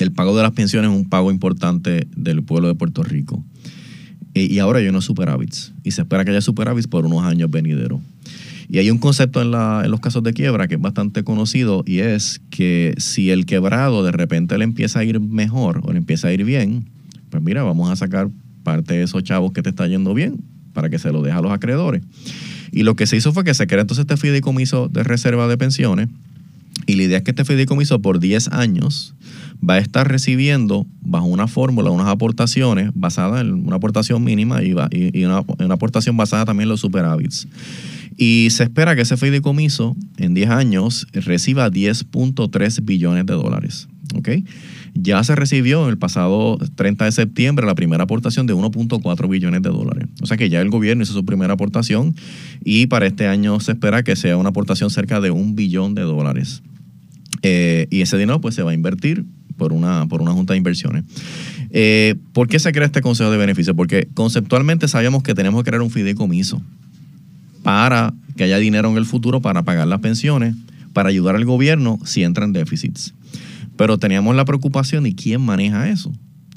[0.00, 3.44] El pago de las pensiones es un pago importante del pueblo de Puerto Rico.
[4.34, 5.72] E- Y ahora hay unos superávits.
[5.84, 8.00] Y se espera que haya superávits por unos años venideros.
[8.68, 12.40] Y hay un concepto en, los casos de quiebra que es bastante conocido y es
[12.50, 16.32] que si el quebrado de repente le empieza a ir mejor o le empieza a
[16.32, 16.84] ir bien,
[17.30, 18.28] pues mira, vamos a sacar
[18.64, 20.36] parte de esos chavos que te está yendo bien
[20.74, 22.02] para que se lo deje a los acreedores.
[22.70, 25.56] Y lo que se hizo fue que se crea entonces este fideicomiso de reserva de
[25.56, 26.08] pensiones
[26.86, 29.14] y la idea es que este fideicomiso por 10 años
[29.68, 34.72] va a estar recibiendo bajo una fórmula unas aportaciones basadas en una aportación mínima y
[34.72, 37.48] una, una aportación basada también en los superávits.
[38.20, 43.88] Y se espera que ese fideicomiso en 10 años reciba 10.3 billones de dólares.
[44.16, 44.28] ¿ok?
[44.94, 49.70] Ya se recibió el pasado 30 de septiembre la primera aportación de 1.4 billones de
[49.70, 50.08] dólares.
[50.20, 52.16] O sea que ya el gobierno hizo su primera aportación
[52.64, 56.02] y para este año se espera que sea una aportación cerca de un billón de
[56.02, 56.62] dólares.
[57.42, 59.24] Eh, y ese dinero pues se va a invertir
[59.56, 61.04] por una, por una junta de inversiones.
[61.70, 63.76] Eh, ¿Por qué se crea este consejo de beneficios?
[63.76, 66.60] Porque conceptualmente sabíamos que tenemos que crear un fideicomiso
[67.68, 70.54] para que haya dinero en el futuro para pagar las pensiones,
[70.94, 73.12] para ayudar al gobierno si entra en déficits.
[73.76, 76.10] Pero teníamos la preocupación de quién maneja eso.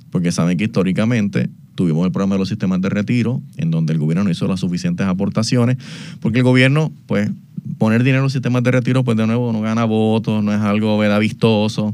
[0.10, 4.00] Porque saben que históricamente tuvimos el problema de los sistemas de retiro, en donde el
[4.00, 5.76] gobierno no hizo las suficientes aportaciones,
[6.22, 7.30] porque el gobierno, pues,
[7.78, 10.62] poner dinero en los sistemas de retiro, pues de nuevo no gana votos, no es
[10.62, 11.20] algo ¿verdad?
[11.20, 11.94] vistoso.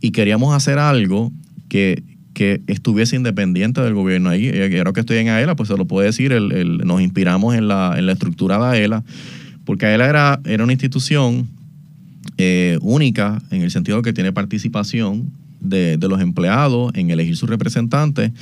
[0.00, 1.30] Y queríamos hacer algo
[1.68, 2.02] que,
[2.36, 4.28] que estuviese independiente del gobierno.
[4.28, 7.54] Ahí, ahora que estoy en AELA, pues se lo puedo decir, el- el- nos inspiramos
[7.54, 9.04] en la, en la estructura de AELA,
[9.64, 11.48] porque AELA era, era una institución
[12.36, 17.48] eh, única en el sentido que tiene participación de, de los empleados en elegir sus
[17.48, 18.32] representantes.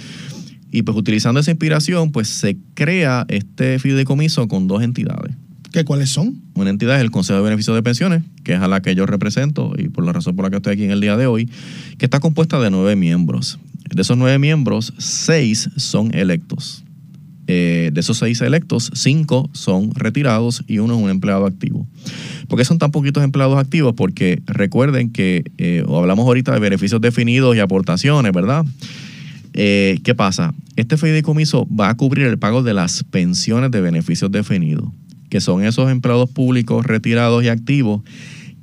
[0.72, 5.36] Y pues utilizando esa inspiración, pues se crea este fideicomiso con dos entidades.
[5.70, 6.34] ¿Qué, ¿Cuáles son?
[6.54, 9.06] Una entidad es el Consejo de Beneficios de Pensiones, que es a la que yo
[9.06, 11.48] represento y por la razón por la que estoy aquí en el día de hoy,
[11.96, 13.60] que está compuesta de nueve miembros.
[13.94, 16.84] De esos nueve miembros, seis son electos.
[17.46, 21.86] Eh, de esos seis electos, cinco son retirados y uno es un empleado activo.
[22.48, 23.94] ¿Por qué son tan poquitos empleados activos?
[23.94, 28.64] Porque recuerden que, eh, hablamos ahorita de beneficios definidos y aportaciones, ¿verdad?
[29.52, 30.54] Eh, ¿Qué pasa?
[30.74, 34.88] Este fideicomiso va a cubrir el pago de las pensiones de beneficios definidos,
[35.28, 38.02] que son esos empleados públicos retirados y activos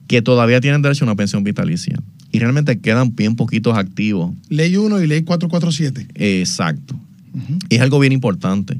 [0.08, 1.98] que todavía tienen derecho a una pensión vitalicia.
[2.32, 4.34] Y realmente quedan bien poquitos activos.
[4.50, 6.08] Ley 1 y ley 447.
[6.16, 6.96] Exacto.
[7.70, 8.78] Y es algo bien importante.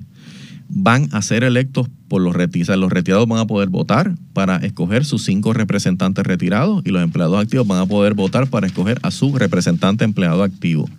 [0.70, 2.80] Van a ser electos por los retirados.
[2.80, 7.42] Los retirados van a poder votar para escoger sus cinco representantes retirados y los empleados
[7.42, 10.90] activos van a poder votar para escoger a su representante empleado activo.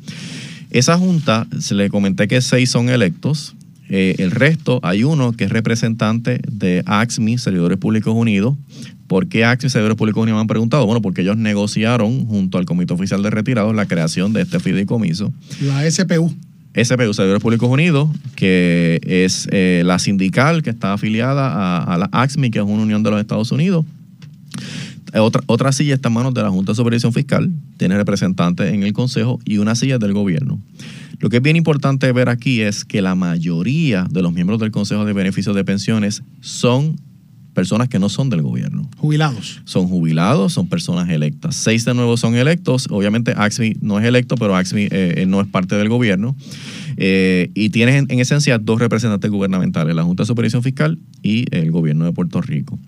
[0.70, 3.54] Esa junta, se le comenté que seis son electos.
[3.94, 8.56] Eh, el resto, hay uno que es representante de AXMI, Servidores Públicos Unidos.
[9.06, 10.86] ¿Por qué AXMI, Servidores Públicos Unidos me han preguntado?
[10.86, 15.30] Bueno, porque ellos negociaron junto al Comité Oficial de Retirados la creación de este fideicomiso.
[15.60, 16.34] La SPU.
[16.74, 22.08] SPU, Servidores Públicos Unidos, que es eh, la sindical que está afiliada a, a la
[22.12, 23.84] AXMI, que es una unión de los Estados Unidos.
[25.12, 28.72] Eh, Otra, otra silla está en manos de la Junta de Supervisión Fiscal, tiene representantes
[28.72, 30.60] en el Consejo y una silla del gobierno.
[31.18, 34.70] Lo que es bien importante ver aquí es que la mayoría de los miembros del
[34.70, 36.96] Consejo de Beneficios de Pensiones son
[37.54, 38.88] personas que no son del gobierno.
[38.96, 39.60] Jubilados.
[39.64, 41.54] Son jubilados, son personas electas.
[41.54, 42.88] Seis de nuevo son electos.
[42.90, 46.34] Obviamente AXMI no es electo, pero AXMI eh, no es parte del gobierno.
[46.96, 51.44] Eh, y tienes en, en esencia dos representantes gubernamentales, la Junta de Supervisión Fiscal y
[51.54, 52.78] el gobierno de Puerto Rico.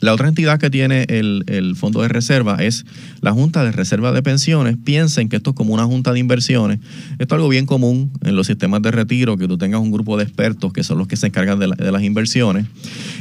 [0.00, 2.84] La otra entidad que tiene el, fondo de reserva es
[3.20, 4.76] la Junta de Reserva de Pensiones.
[4.82, 6.80] Piensen que esto es como una junta de inversiones.
[7.18, 10.16] Esto es algo bien común en los sistemas de retiro, que tú tengas un grupo
[10.16, 12.66] de expertos que son los que se encargan de, la- de las inversiones.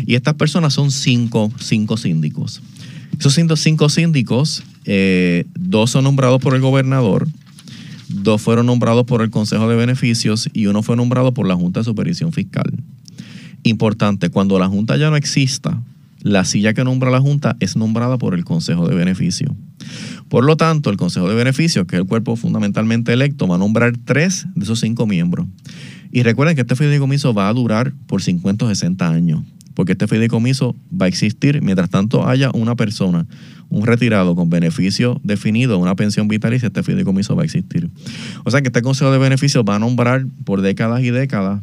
[0.06, 2.62] Y estas personas son cinco, cinco síndicos.
[3.18, 7.28] Esos cinco, cinco síndicos, eh, dos son nombrados por el gobernador,
[8.10, 11.80] dos fueron nombrados por el Consejo de Beneficios y uno fue nombrado por la Junta
[11.80, 12.72] de Supervisión Fiscal.
[13.64, 15.82] Importante, cuando la Junta ya no exista,
[16.26, 19.52] la silla que nombra la Junta es nombrada por el Consejo de Beneficios.
[20.28, 23.60] Por lo tanto, el Consejo de Beneficios, que es el cuerpo fundamentalmente electo, va a
[23.60, 25.46] nombrar tres de esos cinco miembros.
[26.12, 29.44] Y recuerden que este fideicomiso va a durar por 50 o 60 años,
[29.76, 33.28] porque este fideicomiso va a existir mientras tanto haya una persona,
[33.70, 37.92] un retirado con beneficio definido, una pensión vitalicia, este fideicomiso va a existir.
[38.46, 41.62] O sea que este Consejo de Beneficios va a nombrar por décadas y décadas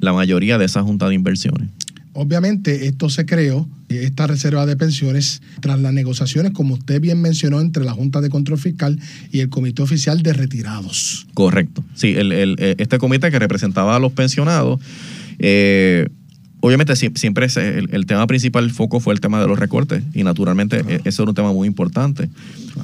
[0.00, 1.68] la mayoría de esa junta de inversiones.
[2.14, 7.60] Obviamente esto se creó, esta reserva de pensiones, tras las negociaciones, como usted bien mencionó,
[7.60, 8.98] entre la Junta de Control Fiscal
[9.30, 11.26] y el Comité Oficial de Retirados.
[11.34, 11.84] Correcto.
[11.94, 14.80] Sí, el- el- eh, este comité que representaba a los pensionados,
[15.38, 16.08] eh,
[16.60, 20.02] obviamente sie- siempre el, el tema principal, el foco fue el tema de los recortes
[20.14, 22.28] y naturalmente eh, eso era un tema muy importante.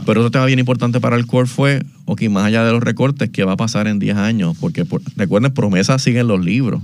[0.06, 3.30] Pero otro tema bien importante para el CORE fue, ok, más allá de los recortes,
[3.30, 4.56] ¿qué va a pasar en 10 años?
[4.60, 6.82] Porque por- recuerden, promesas siguen los libros.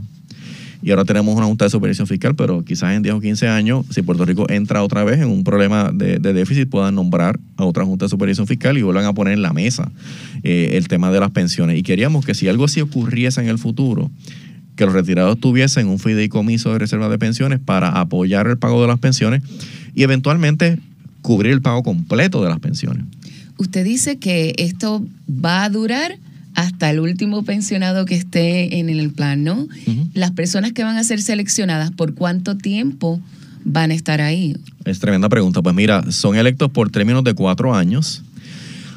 [0.82, 3.86] Y ahora tenemos una Junta de Supervisión Fiscal, pero quizás en 10 o 15 años,
[3.90, 7.84] si Puerto Rico entra otra vez en un problema de, déficit, puedan nombrar a otra
[7.84, 9.90] Junta de Supervisión Fiscal y vuelvan a poner en la mesa
[10.42, 11.78] eh, el tema de las pensiones.
[11.78, 14.10] Y queríamos que si algo así ocurriese en el futuro,
[14.76, 18.88] que los retirados tuviesen un fideicomiso de reserva de pensiones para apoyar el pago de
[18.88, 19.42] las pensiones
[19.94, 20.78] y eventualmente
[21.22, 23.04] cubrir el pago completo de las pensiones.
[23.56, 26.18] Usted dice que esto va a durar
[26.56, 29.68] hasta el último pensionado que esté en el plan, ¿no?
[30.14, 33.20] Las personas que van a ser seleccionadas, ¿por cuánto tiempo
[33.62, 34.56] van a estar ahí?
[34.86, 35.60] Es tremenda pregunta.
[35.62, 38.22] Pues mira, son electos por términos de cuatro años.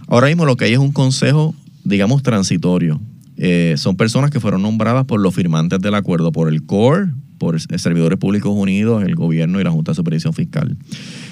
[0.07, 3.01] Ahora mismo lo que hay es un consejo, digamos, transitorio.
[3.35, 7.59] Eh, son personas que fueron nombradas por los firmantes del acuerdo, por el CORE, por
[7.59, 10.77] Servidores Públicos Unidos, el gobierno y la Junta de Supervisión Fiscal.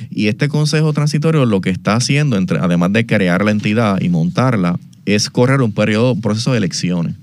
[0.09, 4.09] Y este consejo transitorio lo que está haciendo, entre, además de crear la entidad y
[4.09, 4.77] montarla,
[5.15, 7.15] es correr un periodo, un proceso de elecciones.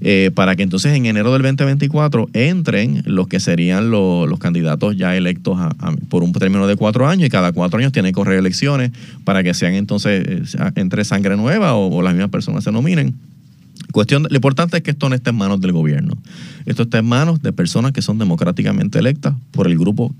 [0.00, 4.96] Eh, para que entonces en enero del 2024 entren los que serían lo- los candidatos
[4.96, 5.74] ya electos a-
[6.08, 8.92] por un término de cuatro años y cada cuatro años tienen que correr elecciones
[9.24, 13.14] para que sean entonces eh, entre sangre nueva o, o las mismas personas se nominen.
[13.90, 16.14] Cuestión, lo importante es que esto no esté en manos del gobierno.
[16.66, 20.14] Esto está en manos de personas que son democráticamente electas por el grupo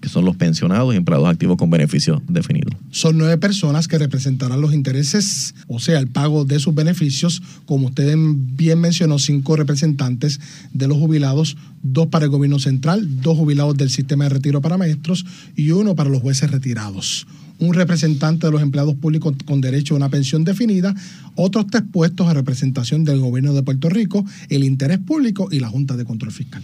[0.00, 2.74] que son los pensionados y empleados activos con beneficios definidos.
[2.90, 7.42] Son nueve personas que representarán los intereses, o sea, el pago de sus beneficios.
[7.66, 10.40] Como usted bien mencionó, cinco representantes
[10.72, 14.78] de los jubilados, dos para el gobierno central, dos jubilados del sistema de retiro para
[14.78, 15.24] maestros
[15.56, 17.26] y uno para los jueces retirados.
[17.60, 20.94] Un representante de los empleados públicos con derecho a una pensión definida,
[21.34, 25.68] otros tres puestos a representación del gobierno de Puerto Rico, el interés público y la
[25.68, 26.62] Junta de Control Fiscal.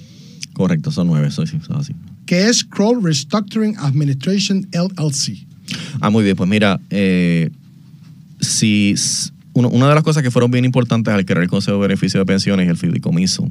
[0.54, 1.92] Correcto, son nueve, eso sí, eso es así.
[2.26, 5.44] que es Kroll Restructuring Administration LLC.
[6.00, 7.50] Ah, muy bien, pues mira, eh,
[8.40, 8.94] si
[9.52, 12.18] uno- una de las cosas que fueron bien importantes al crear el Consejo de Beneficio
[12.20, 13.50] de Pensiones y el Fideicomiso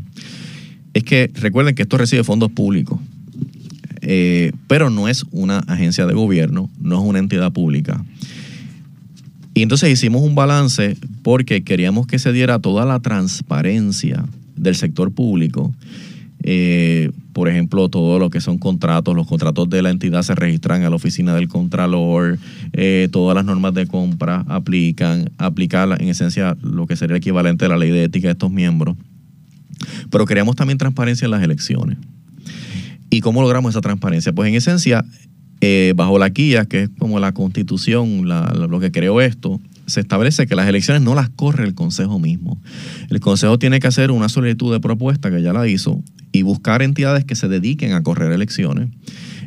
[0.95, 2.99] es que recuerden que esto recibe fondos públicos,
[4.01, 8.03] eh, pero no es una agencia de gobierno, no es una entidad pública.
[9.55, 15.11] Y entonces hicimos un balance porque queríamos que se diera toda la transparencia del sector
[15.11, 15.73] público.
[16.43, 20.83] Eh, por ejemplo, todo lo que son contratos, los contratos de la entidad se registran
[20.83, 22.37] a la oficina del Contralor,
[22.73, 27.65] eh, todas las normas de compra aplican, aplicar en esencia lo que sería el equivalente
[27.65, 28.95] a la ley de ética de estos miembros.
[30.09, 31.97] Pero queríamos también transparencia en las elecciones.
[33.09, 34.33] ¿Y cómo logramos esa transparencia?
[34.33, 35.05] Pues en esencia,
[35.61, 39.99] eh, bajo la quilla, que es como la constitución, la- lo que creó esto, se
[39.99, 42.61] establece que las elecciones no las corre el Consejo mismo.
[43.09, 46.81] El Consejo tiene que hacer una solicitud de propuesta, que ya la hizo, y buscar
[46.81, 48.89] entidades que se dediquen a correr elecciones.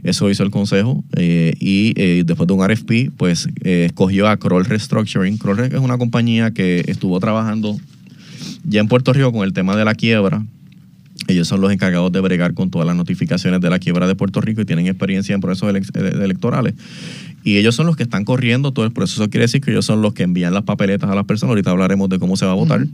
[0.03, 4.37] Eso hizo el Consejo eh, y eh, después de un RFP, pues eh, escogió a
[4.37, 5.38] Kroll Restructuring.
[5.38, 7.77] Kroll es una compañía que estuvo trabajando
[8.64, 10.44] ya en Puerto Rico con el tema de la quiebra.
[11.29, 14.41] Ellos son los encargados de bregar con todas las notificaciones de la quiebra de Puerto
[14.41, 16.75] Rico y tienen experiencia en procesos ele- electorales.
[17.43, 19.23] Y ellos son los que están corriendo todo el proceso.
[19.23, 21.51] Eso quiere decir que ellos son los que envían las papeletas a las personas.
[21.51, 22.87] Ahorita hablaremos de cómo se va a votar.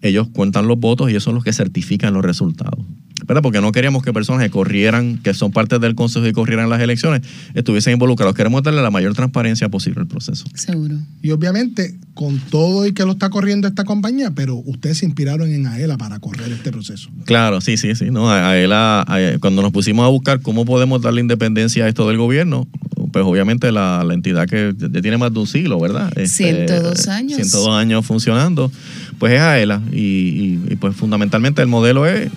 [0.00, 2.78] Ellos cuentan los votos y ellos son los que certifican los resultados.
[3.26, 3.42] ¿Verdad?
[3.42, 6.80] Porque no queríamos que personas que corrieran, que son parte del consejo y corrieran las
[6.80, 7.22] elecciones,
[7.54, 8.34] estuviesen involucrados.
[8.34, 10.44] Queremos darle la mayor transparencia posible al proceso.
[10.54, 10.96] Seguro.
[11.20, 15.50] Y obviamente, con todo y que lo está corriendo esta compañía, pero ustedes se inspiraron
[15.52, 17.10] en AELA para correr este proceso.
[17.24, 18.06] Claro, sí, sí, sí.
[18.10, 21.84] No, a, a él, a- a- cuando nos pusimos a buscar cómo podemos darle independencia
[21.84, 22.68] a esto del gobierno,
[23.12, 26.12] pues obviamente la, la entidad que ya tiene más de un siglo, ¿verdad?
[26.16, 27.36] Este, 102 años.
[27.36, 28.70] 102 años funcionando,
[29.18, 29.82] pues es AELA.
[29.92, 32.30] Y, y- y, pues fundamentalmente el modelo es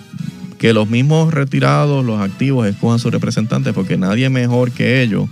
[0.62, 5.28] que los mismos retirados, los activos, escojan sus representantes, porque nadie mejor que ellos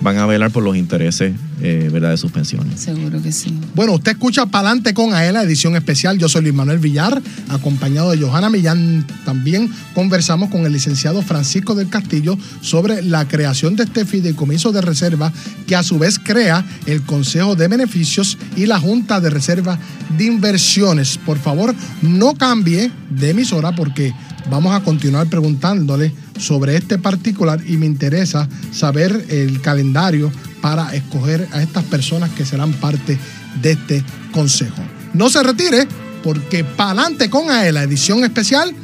[0.00, 1.32] van a velar por los intereses
[1.62, 2.10] eh, ¿verdad?
[2.10, 2.80] de sus pensiones.
[2.80, 3.56] Seguro que sí.
[3.76, 6.18] Bueno, usted escucha Palante con AELA, edición especial.
[6.18, 9.06] Yo soy Luis Manuel Villar, acompañado de Johanna Millán.
[9.24, 14.80] También conversamos con el licenciado Francisco del Castillo sobre la creación de este fideicomiso de
[14.80, 15.32] reserva
[15.68, 19.78] que a su vez crea el Consejo de Beneficios y la Junta de Reserva
[20.18, 21.16] de Inversiones.
[21.16, 21.72] Por favor,
[22.02, 24.12] no cambie de emisora porque
[24.50, 30.30] vamos a continuar preguntándole sobre este particular y me interesa saber el calendario
[30.60, 33.18] para escoger a estas personas que serán parte
[33.60, 34.82] de este consejo.
[35.12, 35.86] No se retire
[36.22, 38.74] porque Palante con AELA, edición especial,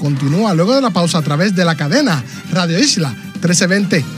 [0.00, 4.17] continúa luego de la pausa a través de la cadena Radio Isla 1320.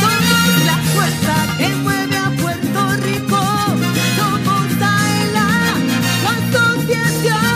[0.00, 3.40] Somos la fuerza que mueve a Puerto Rico.
[4.16, 5.48] Somos Aela,
[6.24, 7.50] la asociación.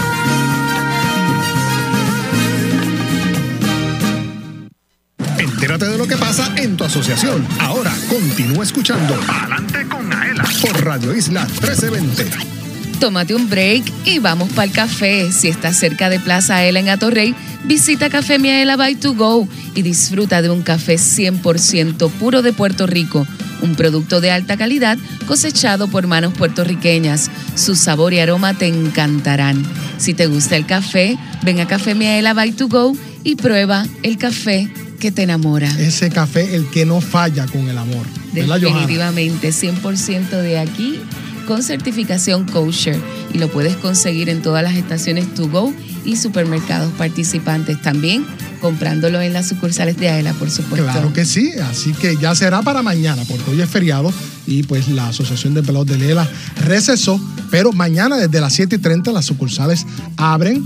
[5.39, 7.47] Entérate de lo que pasa en tu asociación.
[7.61, 12.64] Ahora continúa escuchando Adelante con Aela por Radio Isla 1320.
[13.01, 15.31] Tómate un break y vamos para el café.
[15.33, 17.35] Si estás cerca de Plaza Ela en Atorrey,
[17.65, 22.87] visita Café Miaela by to go y disfruta de un café 100% puro de Puerto
[22.87, 23.27] Rico,
[23.63, 27.31] un producto de alta calidad cosechado por manos puertorriqueñas.
[27.57, 29.63] Su sabor y aroma te encantarán.
[29.99, 34.19] Si te gusta el café, ven a Café Miaela by to go y prueba el
[34.19, 34.69] café
[35.01, 35.69] que te enamora.
[35.79, 38.07] Ese café, el que no falla con el amor.
[38.33, 41.01] Definitivamente, 100% de aquí
[41.45, 43.01] con certificación kosher
[43.33, 45.73] y lo puedes conseguir en todas las estaciones to go
[46.05, 48.27] y supermercados participantes también
[48.61, 50.91] comprándolo en las sucursales de AELA, por supuesto.
[50.91, 54.11] Claro que sí, así que ya será para mañana, porque hoy es feriado
[54.47, 56.27] y pues la Asociación de Empleados de Lela
[56.63, 57.21] recesó,
[57.51, 59.85] pero mañana desde las 7 y 30 las sucursales
[60.17, 60.65] abren,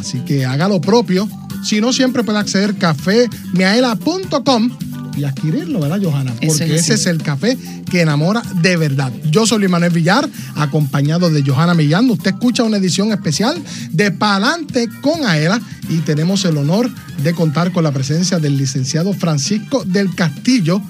[0.00, 1.28] así que haga lo propio.
[1.62, 4.70] Si no, siempre puede acceder a cafemiaela.com
[5.16, 6.32] y adquirirlo, ¿verdad, Johanna?
[6.32, 7.56] Porque es ese es el café
[7.90, 9.12] que enamora de verdad.
[9.30, 12.10] Yo soy Luis Manuel Villar, acompañado de Johanna Millán.
[12.10, 16.90] Usted escucha una edición especial de Palante con Aela y tenemos el honor
[17.22, 20.82] de contar con la presencia del licenciado Francisco del Castillo,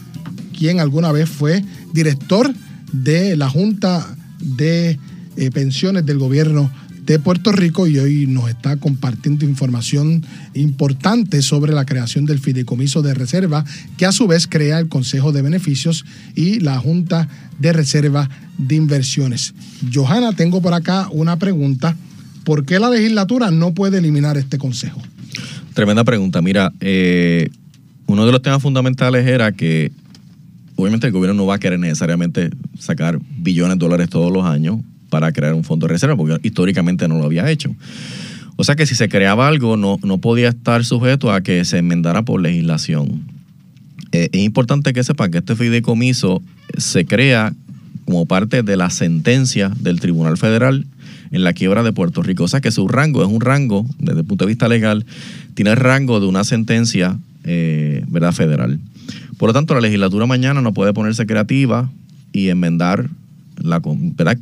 [0.56, 2.52] quien alguna vez fue director
[2.92, 4.98] de la Junta de
[5.36, 6.70] eh, Pensiones del Gobierno
[7.06, 10.24] de Puerto Rico y hoy nos está compartiendo información
[10.54, 13.64] importante sobre la creación del fideicomiso de reserva,
[13.98, 17.28] que a su vez crea el Consejo de Beneficios y la Junta
[17.58, 19.54] de Reserva de Inversiones.
[19.92, 21.96] Johanna, tengo por acá una pregunta.
[22.44, 25.02] ¿Por qué la legislatura no puede eliminar este consejo?
[25.74, 26.40] Tremenda pregunta.
[26.40, 27.50] Mira, eh,
[28.06, 29.92] uno de los temas fundamentales era que
[30.76, 34.78] obviamente el gobierno no va a querer necesariamente sacar billones de dólares todos los años
[35.14, 37.72] para crear un fondo de reserva, porque históricamente no lo había hecho.
[38.56, 41.78] O sea que si se creaba algo, no, no podía estar sujeto a que se
[41.78, 43.22] enmendara por legislación.
[44.10, 46.42] Eh, es importante que sepan que este fideicomiso
[46.76, 47.54] se crea
[48.06, 50.84] como parte de la sentencia del Tribunal Federal
[51.30, 52.42] en la quiebra de Puerto Rico.
[52.42, 55.06] O sea que su rango es un rango, desde el punto de vista legal,
[55.54, 58.32] tiene el rango de una sentencia eh, ¿verdad?
[58.32, 58.80] federal.
[59.38, 61.88] Por lo tanto, la legislatura mañana no puede ponerse creativa
[62.32, 63.08] y enmendar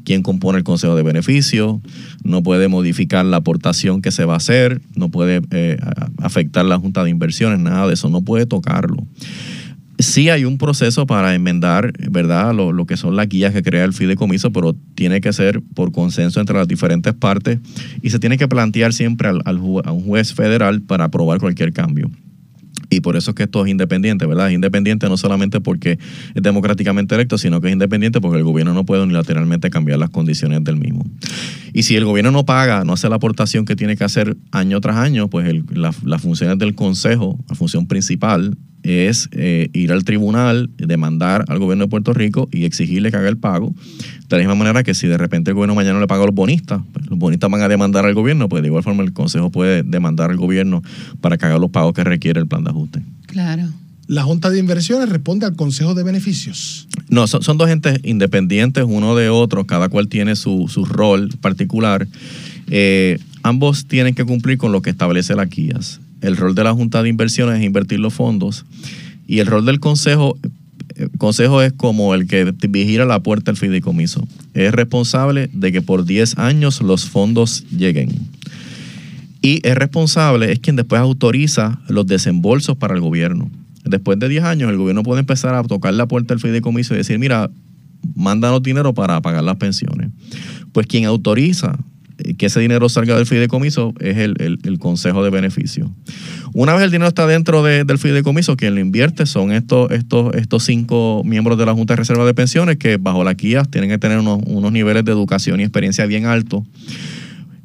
[0.05, 1.81] quién compone el consejo de beneficio,
[2.25, 5.79] no puede modificar la aportación que se va a hacer, no puede eh,
[6.19, 9.07] afectar la junta de inversiones, nada de eso, no puede tocarlo.
[9.99, 12.53] Sí hay un proceso para enmendar, ¿verdad?
[12.55, 16.41] Lo, que son las guías que crea el fideicomiso, pero tiene que ser por consenso
[16.41, 17.61] entre las diferentes partes
[18.03, 22.11] y se tiene que plantear siempre al, a un juez federal para aprobar cualquier cambio.
[22.93, 24.49] Y por eso es que esto es independiente, ¿verdad?
[24.49, 25.99] Es independiente no solamente porque
[26.35, 30.11] es democráticamente electo, sino que es independiente porque el gobierno no puede unilateralmente cambiar las
[30.11, 31.07] condiciones del mismo.
[31.73, 34.81] Y si el gobierno no paga, no hace la aportación que tiene que hacer año
[34.81, 40.03] tras año, pues la- las funciones del consejo, la función principal es eh, ir al
[40.03, 43.73] tribunal, demandar al gobierno de Puerto Rico y exigirle que haga el pago.
[44.29, 46.35] De la misma manera que si de repente el gobierno mañana le paga a los
[46.35, 49.51] bonistas, pues los bonistas van a demandar al gobierno, pues de igual forma el consejo
[49.51, 50.83] puede demandar al gobierno
[51.21, 53.03] para que haga los pagos que requiere el plan de ajuste.
[53.27, 53.63] Claro.
[54.13, 56.87] La Junta de Inversiones responde al Consejo de Beneficios.
[57.09, 62.07] No, son, dos entes independientes uno de otro, cada cual tiene su, rol particular.
[62.69, 65.99] Eh, ambos tienen que cumplir con lo que establece la guías.
[66.21, 68.67] El rol de la Junta de Inversiones es invertir los fondos
[69.27, 70.37] y el rol del Consejo,
[70.95, 74.29] el Consejo es como el que vigila la puerta del fideicomiso.
[74.53, 78.11] Es responsable de que por 10 años los fondos lleguen.
[79.41, 83.51] Y es responsable, es quien después autoriza los desembolsos para el gobierno.
[83.85, 86.99] Después de 10 años, el gobierno puede empezar a tocar la puerta del fideicomiso y
[86.99, 87.51] decir, mira,
[88.15, 90.11] mándanos dinero para pagar las pensiones.
[90.73, 91.79] Pues quien autoriza
[92.19, 95.89] eh, que ese dinero salga del fideicomiso es el, el- Consejo de Beneficios.
[96.55, 100.35] Una vez el dinero está dentro de- del fideicomiso, quien lo invierte son estos, estos,
[100.35, 103.89] estos cinco miembros de la Junta de Reserva de Pensiones que bajo la guía tienen
[103.91, 106.63] que tener unos, unos niveles de educación y experiencia bien altos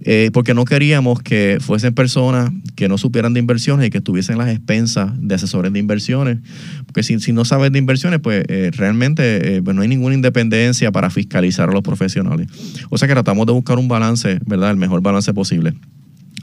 [0.10, 4.38] eh, porque no queríamos que fuesen personas que no supieran de inversiones y que estuviesen
[4.38, 6.38] las expensas de asesores de inversiones.
[6.86, 10.16] Porque si, si no sabes de inversiones, pues eh, realmente eh, pues no hay ninguna
[10.16, 12.48] independencia para fiscalizar a los profesionales.
[12.90, 14.72] O sea que tratamos de buscar un balance, ¿verdad?
[14.72, 15.74] El mejor balance posible.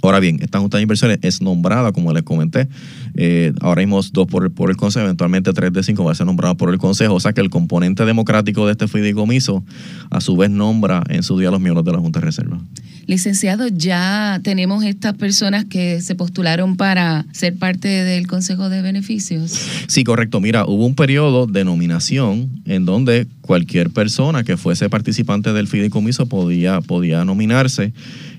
[0.04, 2.68] Ahora bien, esta Junta de Inversiones es nombrada, como les comenté,
[3.14, 6.14] eh, ahora mismo dos por, el- por el Consejo, eventualmente tres de cinco va a
[6.14, 9.64] ser nombrada por el Consejo, o sea que el componente democrático de este fideicomiso
[10.10, 12.60] a su vez nombra en su día a los miembros de la Junta de Reserva.
[13.06, 19.58] Licenciado, ya tenemos estas personas que se postularon para ser parte del Consejo de Beneficios.
[19.88, 20.40] Sí, correcto.
[20.40, 26.26] Mira, hubo un periodo de nominación en donde cualquier persona que fuese participante del fideicomiso
[26.26, 27.92] podía, podía nominarse.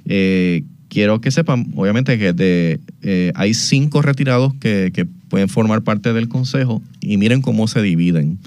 [0.07, 0.63] Eh,
[0.95, 6.29] quiero que sepan, obviamente, que eh, hay cinco retirados que, que pueden formar parte del
[6.29, 8.39] consejo y miren cómo se dividen.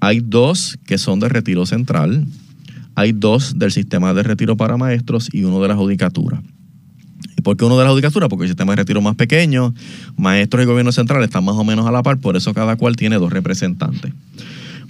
[0.00, 2.26] Hay dos que son de retiro central,
[2.96, 6.42] hay dos del sistema de retiro para maestros y uno de la judicatura.
[7.38, 8.28] ¿Y por qué uno de la judicatura?
[8.28, 9.72] Porque el sistema de retiro es más pequeño,
[10.16, 12.96] maestros y gobierno central están más o menos a la par, por eso cada cual
[12.96, 14.12] tiene dos representantes.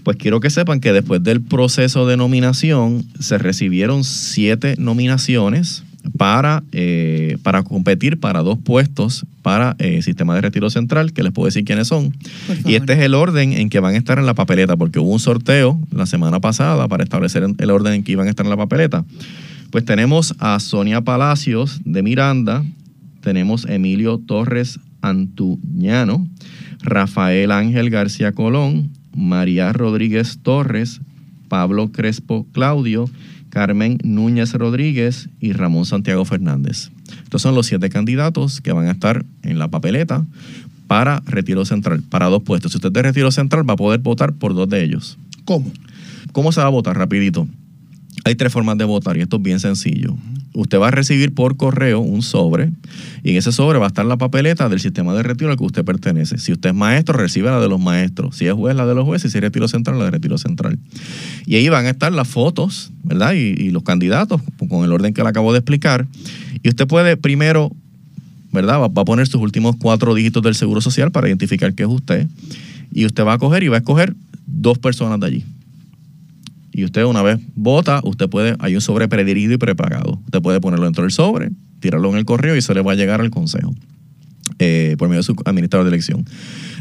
[0.02, 5.84] Pues quiero que sepan que después del proceso de nominación se recibieron siete nominaciones
[6.16, 11.32] para, eh, para competir para dos puestos para el sistema de retiro central, que les
[11.32, 12.14] puedo decir quiénes son.
[12.64, 15.10] Y este es el orden en que van a estar en la papeleta, porque hubo
[15.10, 18.50] un sorteo la semana pasada para establecer el orden en que iban a estar en
[18.50, 19.04] la papeleta.
[19.70, 22.62] Pues tenemos a Sonia Palacios de Miranda,
[23.20, 26.26] tenemos Emilio Torres Antuñano,
[26.82, 31.00] Rafael Ángel García Colón, María Rodríguez Torres,
[31.48, 33.08] Pablo Crespo Claudio,
[33.52, 36.90] Carmen Núñez Rodríguez y Ramón Santiago Fernández.
[37.22, 40.24] Estos son los siete candidatos que van a estar en la papeleta
[40.86, 42.72] para retiro central, para dos puestos.
[42.72, 45.18] Si usted es de retiro central, va a poder votar por dos de ellos.
[45.44, 45.70] ¿Cómo?
[46.32, 46.96] ¿Cómo se va a votar?
[46.96, 47.46] Rapidito.
[48.24, 50.16] Hay tres formas de votar y esto es bien sencillo.
[50.54, 52.70] Usted va a recibir por correo un sobre
[53.24, 55.64] y en ese sobre va a estar la papeleta del sistema de retiro al que
[55.64, 56.38] usted pertenece.
[56.38, 58.36] Si usted es maestro, recibe la de los maestros.
[58.36, 59.32] Si es juez, la de los jueces.
[59.32, 60.78] Si es retiro central, la de retiro central.
[61.46, 63.32] Y ahí van a estar las fotos, ¿verdad?
[63.32, 66.06] Y, los candidatos con el orden que le acabo de explicar.
[66.62, 67.72] Y usted puede primero,
[68.52, 68.82] ¿verdad?
[68.82, 71.88] Va, va a poner sus últimos cuatro dígitos del seguro social para identificar que es
[71.88, 72.28] usted.
[72.92, 74.14] Y usted va a coger y va a escoger
[74.46, 75.44] dos personas de allí.
[76.72, 80.18] Y usted una vez vota, usted puede, hay un sobre predirigido y prepagado.
[80.24, 81.50] Usted puede ponerlo dentro del sobre,
[81.80, 83.74] tirarlo en el correo y se le va a llegar al consejo
[84.58, 86.24] eh, por medio de su administrador de elección.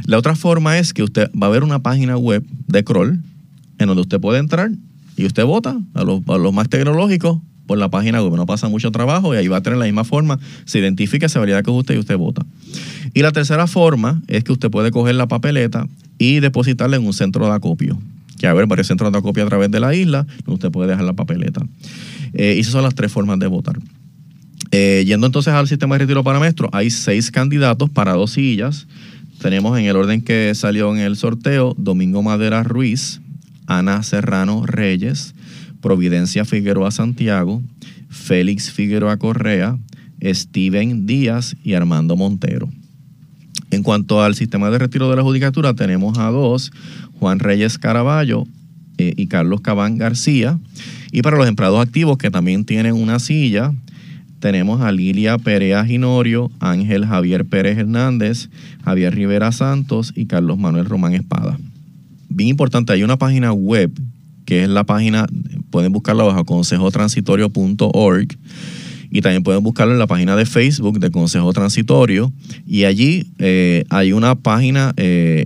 [0.06, 3.22] La otra forma es que usted va a ver una página web de Kroll
[3.80, 4.72] en donde usted puede entrar
[5.18, 8.36] y usted vota a los, los más tecnológicos por la página web.
[8.38, 10.40] No pasa mucho trabajo y ahí va a tener la misma forma.
[10.66, 12.46] Se identifica, se valida que es usted y usted vota.
[13.14, 15.88] Y la tercera forma es que usted puede coger la papeleta
[16.18, 17.98] y depositarla en un centro de acopio
[18.42, 21.14] que haber varios centros de acopio a través de la isla, usted puede dejar la
[21.14, 21.62] papeleta.
[22.34, 23.78] Eh, y esas son las tres formas de votar.
[24.72, 28.88] Eh, yendo entonces al sistema de retiro para maestros, hay seis candidatos para dos sillas.
[29.40, 33.22] Tenemos en el orden que salió en el sorteo Domingo Madera Ruiz,
[33.68, 35.36] Ana Serrano Reyes,
[35.80, 37.62] Providencia Figueroa Santiago,
[38.10, 39.78] Félix Figueroa Correa,
[40.24, 42.70] Steven Díaz y Armando Montero.
[43.72, 46.72] En cuanto al sistema de retiro de la judicatura, tenemos a dos,
[47.22, 48.48] Juan Reyes Caraballo
[48.98, 50.58] eh, y Carlos Cabán García.
[51.12, 53.74] Y para los empleados activos que también tienen una silla,
[54.40, 58.50] tenemos a Lilia Perea Ginorio, Ángel Javier Pérez Hernández,
[58.84, 61.60] Javier Rivera Santos y Carlos Manuel Román Espada.
[62.28, 63.92] Bien importante, hay una página web
[64.46, 65.28] que es la página,
[65.70, 68.28] pueden buscarla bajo consejotransitorio.org
[69.12, 72.34] y también pueden buscarlo en la página de Facebook de Consejo Transitorio
[72.66, 75.46] y allí eh, hay una página eh,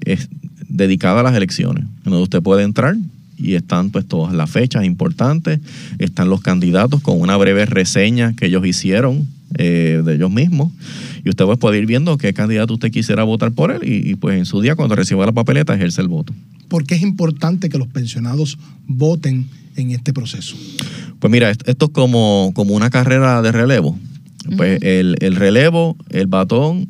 [0.76, 2.95] dedicada a las elecciones, en donde usted puede entrar
[3.38, 5.59] y están pues todas las fechas importantes,
[5.99, 10.71] están los candidatos con una breve reseña que ellos hicieron eh, de ellos mismos
[11.23, 14.15] y usted pues puede ir viendo qué candidato usted quisiera votar por él y, y,
[14.15, 16.34] pues en su día cuando reciba la papeleta ejerce el voto.
[16.67, 18.57] ¿Por qué es importante que los pensionados
[18.88, 20.55] voten en este proceso?
[21.19, 23.97] Pues mira, est- esto es como, como una carrera de relevo.
[24.57, 26.88] Pues el, el relevo, el batón,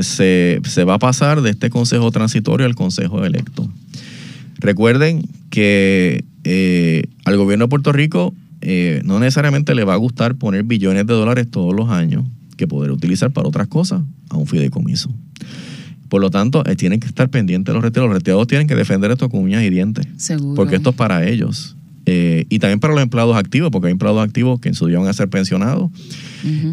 [0.00, 3.68] se, se va a pasar de este consejo transitorio al consejo electo.
[4.58, 10.36] Recuerden que eh, al gobierno de Puerto Rico eh, no necesariamente le va a gustar
[10.36, 12.24] poner billones de dólares todos los años
[12.56, 15.14] que poder utilizar para otras cosas a un fideicomiso.
[16.08, 18.08] Por lo tanto, eh, tienen que estar pendientes de los retirados.
[18.08, 20.06] Los retirados tienen que defender esto con uñas y dientes.
[20.16, 20.54] Seguro.
[20.54, 21.76] Porque esto es para ellos.
[22.06, 24.98] Eh, y también para los empleados activos, porque hay empleados activos que en su día
[24.98, 25.90] van a ser pensionados.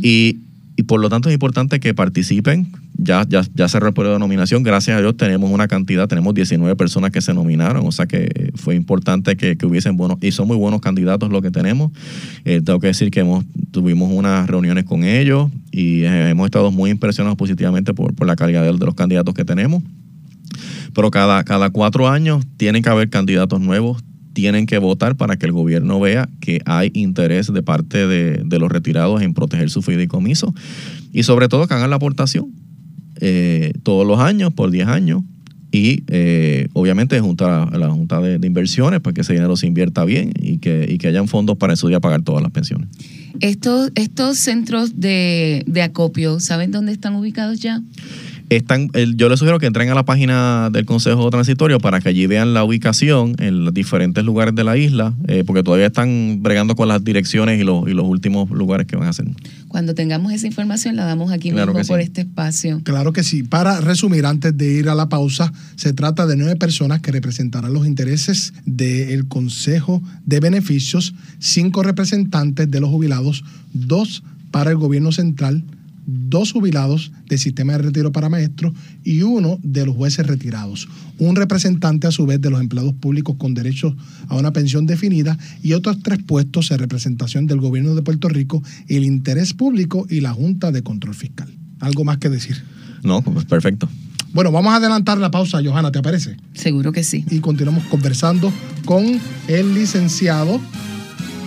[0.02, 0.38] y,
[0.76, 2.68] y por lo tanto es importante que participen.
[3.04, 4.64] Ya, ya, ya se reportó la nominación.
[4.64, 7.86] Gracias a Dios tenemos una cantidad, tenemos 19 personas que se nominaron.
[7.86, 11.42] O sea que eh, fue importante que, hubiesen buenos, y son muy buenos candidatos lo
[11.42, 11.92] que tenemos.
[12.46, 13.24] Eh, tengo que decir que
[13.72, 18.62] tuvimos unas reuniones con ellos y eh, hemos estado muy impresionados positivamente por, la calidad
[18.62, 19.84] de, de los candidatos que tenemos.
[20.94, 24.02] Pero cada, cada cuatro años tienen que haber candidatos nuevos,
[24.32, 28.60] tienen que votar para que el gobierno vea que hay interés de parte de, de
[28.60, 30.56] los retirados en proteger su fideicomiso
[31.12, 32.63] y sobre todo que hagan la aportación
[33.26, 35.24] eh, todos los años por 10 años
[35.72, 40.04] y eh, obviamente junta a la Junta de, Inversiones para que ese dinero se invierta
[40.04, 42.90] bien y que, y que hayan fondos para día pagar todas las pensiones.
[43.40, 47.82] Estos, estos centros de, de acopio, ¿saben dónde están ubicados ya?
[48.56, 52.10] Están, el- yo les sugiero que entren a la página del Consejo Transitorio para que
[52.10, 56.40] allí vean la ubicación en los diferentes lugares de la isla, eh, porque todavía están
[56.42, 59.28] bregando con las direcciones y los, y los últimos lugares que van a hacer.
[59.68, 61.90] Cuando tengamos esa información la damos aquí Claro mismo sí.
[61.90, 62.82] por este espacio.
[62.84, 63.44] Claro que sí.
[63.44, 67.74] Para resumir, antes de ir a la pausa, se trata de nueve personas que representarán
[67.74, 73.44] los intereses del Consejo de Beneficios, cinco representantes de los jubilados,
[73.74, 75.64] dos para el gobierno central,
[76.06, 78.74] dos jubilados del sistema de retiro para maestros
[79.04, 80.88] y uno de los jueces retirados.
[81.18, 83.96] Un representante a su vez de los empleados públicos con derecho
[84.28, 88.64] a una pensión definida y otros tres puestos en representación del gobierno de Puerto Rico,
[88.88, 91.50] el interés público y la Junta de Control Fiscal.
[91.80, 92.64] ¿Algo más que decir?
[93.04, 93.90] No, pues perfecto.
[94.34, 96.38] Bueno, vamos a adelantar la pausa, Johanna, ¿te parece?
[96.54, 97.24] Seguro que sí.
[97.30, 98.52] Y continuamos conversando
[98.84, 100.60] con el licenciado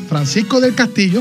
[0.08, 1.20] Francisco del Castillo.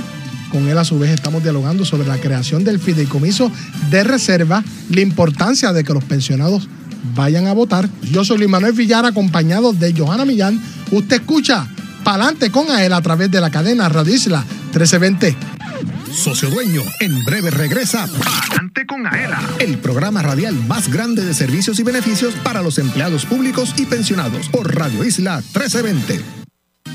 [0.51, 3.51] Con él a su vez estamos dialogando sobre la creación del fideicomiso
[3.89, 6.67] de reserva, la importancia de que los pensionados
[7.13, 7.89] vayan a votar.
[8.11, 10.61] Yo soy Luis Manuel Villar, acompañado de Johanna Millán.
[10.91, 11.67] Usted escucha
[12.03, 15.35] Palante con a él a través de la cadena Radio Isla 1320.
[16.13, 21.79] Socio Dueño, en breve regresa Adelante con Aela, el programa radial más grande de servicios
[21.79, 26.44] y beneficios para los empleados públicos y pensionados por Radio Isla 1320.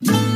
[0.00, 0.30] Asociación.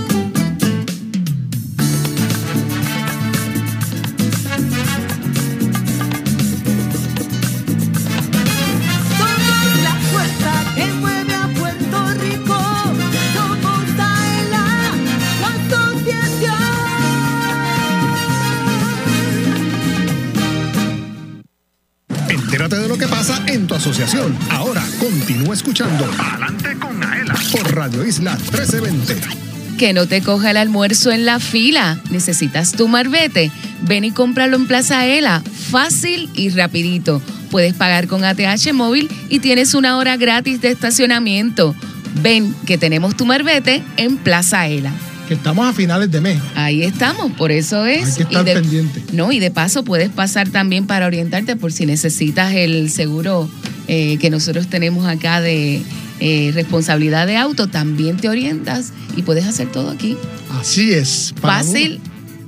[22.28, 24.36] Entérate de lo que pasa en tu asociación.
[24.50, 29.43] Ahora continúa escuchando Adelante con Aela por Radio Isla 1320.
[29.78, 32.00] Que no te coja el almuerzo en la fila.
[32.10, 33.50] ¿Necesitas tu marbete?
[33.82, 35.42] Ven y cómpralo en Plaza Ela.
[35.70, 37.20] Fácil y rapidito.
[37.50, 41.74] Puedes pagar con ATH móvil y tienes una hora gratis de estacionamiento.
[42.22, 44.92] Ven que tenemos tu marbete en Plaza Ela.
[45.28, 46.38] Que estamos a finales de mes.
[46.54, 48.06] Ahí estamos, por eso es.
[48.06, 49.02] Hay que estar y de, pendiente.
[49.12, 53.48] No, y de paso puedes pasar también para orientarte por si necesitas el seguro
[53.88, 55.82] eh, que nosotros tenemos acá de
[56.20, 60.16] eh, responsabilidad de auto, también te orientas y puedes hacer todo aquí.
[60.50, 61.34] Así es.
[61.40, 62.00] Fácil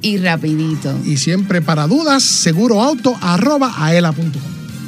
[0.02, 0.96] y rapidito.
[1.04, 4.30] Y siempre para dudas, seguroauto arroba aela.com.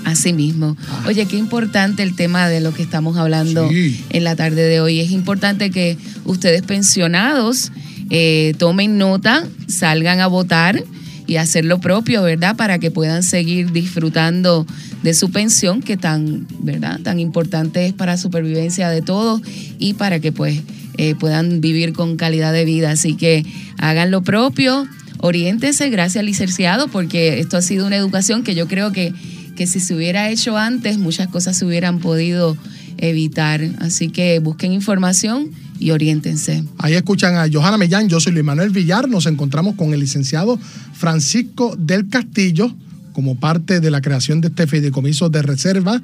[0.04, 0.76] Así mismo.
[1.06, 4.02] Oye, qué importante el tema de lo que estamos hablando Sí.
[4.10, 5.00] en la tarde de hoy.
[5.00, 7.72] Es importante que ustedes pensionados
[8.10, 10.82] eh, tomen nota, salgan a votar
[11.28, 12.56] y hacer lo propio, ¿verdad?
[12.56, 14.66] Para que puedan seguir disfrutando
[15.02, 17.00] de su pensión, que tan, ¿verdad?
[17.02, 19.42] Tan importante es para la supervivencia de todos
[19.78, 20.62] y para que pues
[20.96, 22.90] eh, puedan vivir con calidad de vida.
[22.90, 23.44] Así que
[23.76, 28.90] hagan lo propio, oriéntense, gracias licenciado, porque esto ha sido una educación que yo creo
[28.90, 29.12] que,
[29.54, 32.56] que si se hubiera hecho antes, muchas cosas se hubieran podido
[32.98, 33.60] evitar.
[33.78, 36.64] Así que busquen información y oriéntense.
[36.78, 40.58] Ahí escuchan a Johanna Mellán, yo soy Luis Manuel Villar, nos encontramos con el licenciado
[40.92, 42.74] Francisco del Castillo
[43.12, 46.00] como parte de la creación de este fideicomiso de reserva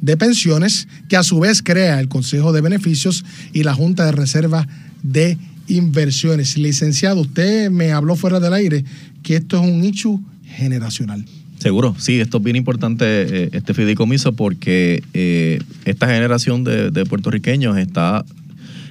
[0.00, 4.12] de pensiones, que a su vez crea el Consejo de Beneficios y la Junta de
[4.12, 4.66] Reserva
[5.02, 5.38] de
[5.68, 6.58] Inversiones.
[6.58, 8.84] Licenciado, usted me habló fuera del aire
[9.22, 11.24] que esto es un nicho generacional.
[11.62, 17.78] Seguro, sí, esto es bien importante, eh, este fideicomiso, porque eh, esta generación de, puertorriqueños
[17.78, 18.24] está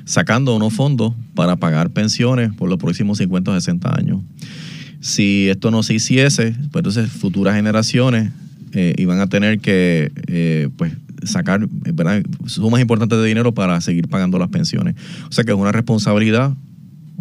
[0.06, 4.22] sacando unos fondos para pagar pensiones por los próximos 50 o 60 años.
[5.02, 8.32] Si esto no se hiciese, pues entonces futuras generaciones
[8.72, 10.94] eh, iban a tener que pues
[11.24, 11.68] sacar
[12.46, 14.96] sumas importantes de dinero para seguir pagando las pensiones.
[15.28, 16.54] O sea que es una responsabilidad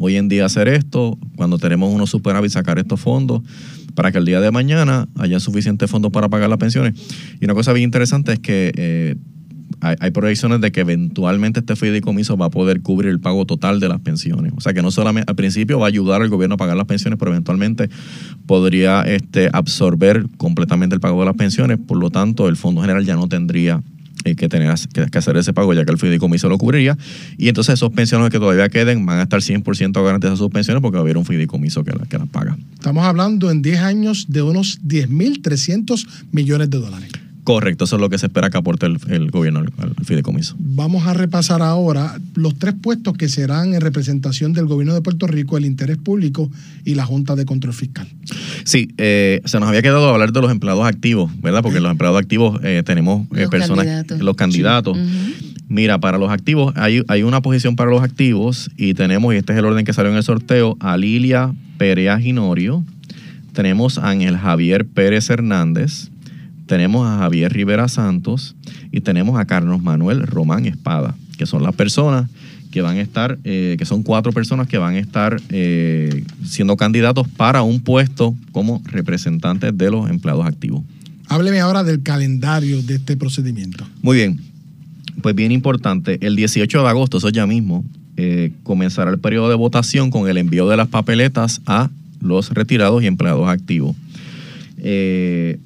[0.02, 3.42] hoy en día hacer esto, cuando tenemos unos superávit, sacar estos fondos
[3.94, 6.94] para que el día de mañana haya suficientes fondos para pagar las pensiones.
[7.40, 9.16] Y una cosa bien interesante es que eh,
[9.80, 13.80] hay, hay proyecciones de que eventualmente este fideicomiso va a poder cubrir el pago total
[13.80, 14.52] de las pensiones.
[14.56, 16.86] O sea que no solamente al principio va a ayudar al gobierno a pagar las
[16.86, 17.88] pensiones, pero eventualmente
[18.46, 21.78] podría este, absorber completamente el pago de las pensiones.
[21.78, 23.82] Por lo tanto, el Fondo General ya no tendría
[24.22, 26.96] que tener que, hacer ese pago ya que el fideicomiso lo cubriría.
[27.38, 30.94] Y entonces esos pensiones que todavía queden van a estar 100% garantizadas sus pensiones porque
[30.96, 32.56] va a haber un fideicomiso que, la- que las paga.
[32.74, 37.10] Estamos hablando en 10 años de unos 10.300 millones de dólares.
[37.44, 40.56] Correcto, eso es lo que se espera que aporte el, el gobierno al, al fideicomiso.
[40.58, 45.26] Vamos a repasar ahora los tres puestos que serán en representación del gobierno de Puerto
[45.26, 46.50] Rico, el interés público
[46.84, 48.06] y la Junta de Control Fiscal.
[48.64, 51.62] Sí, eh, se nos había quedado hablar de los empleados activos, ¿verdad?
[51.62, 54.20] Porque los empleados activos eh, tenemos eh, Los personas, candidatos.
[54.20, 54.98] los candidatos.
[55.68, 59.52] Mira, para los activos, hay, hay una posición para los activos y tenemos, y este
[59.52, 62.84] es el orden que salió en el sorteo, a Lilia Perea Ginorio,
[63.52, 66.10] tenemos a Ángel Javier Pérez Hernández,
[66.70, 68.54] tenemos a Javier Rivera Santos
[68.92, 72.30] y tenemos a Carlos Manuel Román Espada, que son las personas
[72.70, 76.76] que van a estar, eh, que son cuatro personas que van a estar eh, siendo
[76.76, 80.84] candidatos para un puesto como representantes de los empleados activos.
[81.26, 83.84] Hábleme ahora del calendario de este procedimiento.
[84.00, 84.40] Muy bien,
[85.22, 87.84] pues bien importante, el 18 de agosto, eso ya mismo,
[88.16, 91.90] eh, comenzará el periodo de votación con el envío de las papeletas a
[92.20, 93.96] los retirados y empleados activos.
[94.78, 95.58] Eh,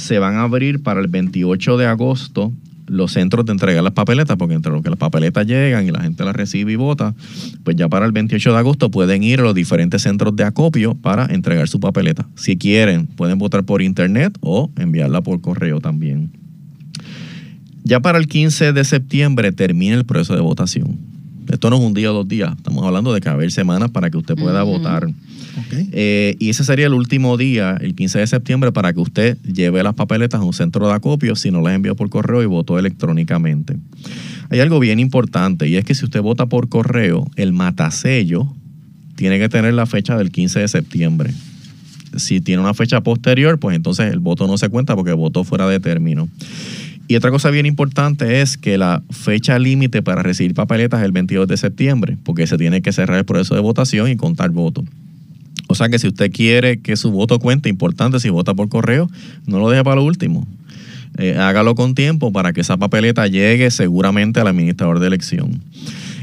[0.00, 2.52] se van a abrir para el 28 de agosto
[2.90, 5.92] los centros de entrega de las papeletas, porque entre lo que las papeletas llegan y
[5.92, 7.14] la gente las recibe y vota,
[7.62, 10.94] pues ya para el 28 de agosto pueden ir a los diferentes centros de acopio
[10.94, 12.26] para entregar su papeleta.
[12.34, 16.32] Si quieren, pueden votar por internet o enviarla por correo también.
[17.84, 20.98] Ya para el 15 de septiembre termina el proceso de votación.
[21.50, 23.50] Esto no es un día o dos días, estamos hablando de que va a haber
[23.50, 25.08] semanas para que usted pueda votar.
[25.92, 29.82] Eh, y ese sería el último día, el 15 de septiembre, para que usted lleve
[29.82, 32.78] las papeletas a un centro de acopio si no las envió por correo y votó
[32.78, 33.76] electrónicamente.
[34.50, 38.48] Hay algo bien importante y es que si usted vota por correo, el matasello
[39.16, 41.30] tiene que tener la fecha del 15 de septiembre.
[42.16, 45.68] Si tiene una fecha posterior, pues entonces el voto no se cuenta porque votó fuera
[45.68, 46.28] de término.
[47.10, 51.10] Y otra cosa bien importante es que la fecha límite para recibir papeletas es el
[51.10, 54.84] 22 de septiembre, porque se tiene que cerrar el proceso de votación y contar votos.
[55.66, 59.10] O sea que si usted quiere que su voto cuente, importante, si vota por correo,
[59.44, 60.46] no lo deje para lo último.
[61.18, 65.60] Eh, hágalo con tiempo para que esa papeleta llegue seguramente al administrador de elección.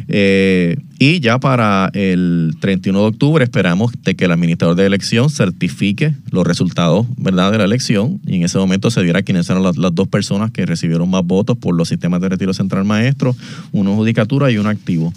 [0.10, 5.30] Eh, y ya para el 31 de octubre esperamos de que el administrador de elección
[5.30, 7.51] certifique los resultados ¿verdad?
[7.51, 10.66] de la elección y en ese momento se dirá quiénes eran las, dos personas que
[10.66, 13.36] recibieron más votos por los sistemas de retiro central maestro,
[13.74, 15.14] uno judicatura y uno activo.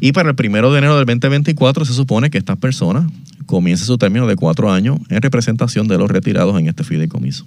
[0.00, 3.10] Y para el primero de enero del 2024 se supone que estas personas
[3.46, 7.46] comiencen su término de cuatro años en representación de los retirados en este fideicomiso.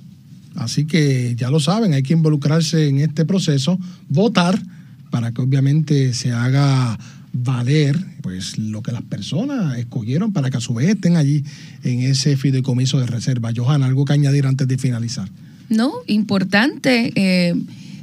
[0.55, 3.77] Así que ya lo saben, hay que involucrarse en este proceso,
[4.07, 4.57] votar
[5.15, 6.99] para que obviamente se haga
[7.31, 11.41] valer pues lo que las personas escogieron para que a su vez estén allí
[11.85, 13.51] en ese fideicomiso de reserva.
[13.55, 15.29] Johanna, algo que añadir antes de finalizar.
[15.69, 17.13] No, importante.
[17.15, 17.55] eh,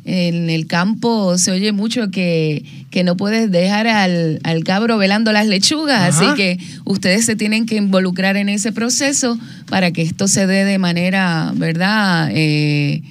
[0.07, 5.33] en el campo se oye mucho que, que no puedes dejar al, al cabro velando
[5.33, 6.33] las lechugas, Ajá.
[6.33, 9.39] así que ustedes se tienen que involucrar en ese proceso
[9.69, 12.31] para que esto se dé de manera, ¿verdad?
[12.33, 13.03] Eh,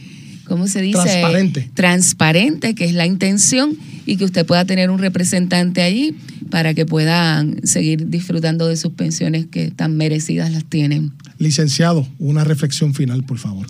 [0.52, 1.02] ¿Cómo se dice?
[1.02, 1.72] Transparente.
[1.74, 6.14] Transparente, que es la intención, y que usted pueda tener un representante allí
[6.50, 11.14] para que puedan seguir disfrutando de sus pensiones que tan merecidas las tienen.
[11.38, 13.66] Licenciado, una reflexión final, por favor.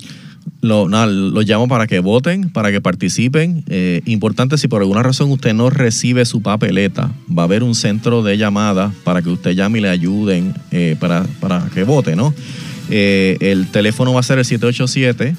[0.62, 3.64] Lo, nada, los llamo para que voten, para que participen.
[3.68, 7.76] Eh, importante, si por alguna razón usted no recibe su papeleta, va a haber un
[7.76, 12.16] centro de llamadas para que usted llame y le ayuden eh, para, para que vote,
[12.16, 12.34] ¿no?
[12.90, 15.36] Eh, el teléfono va a ser el 787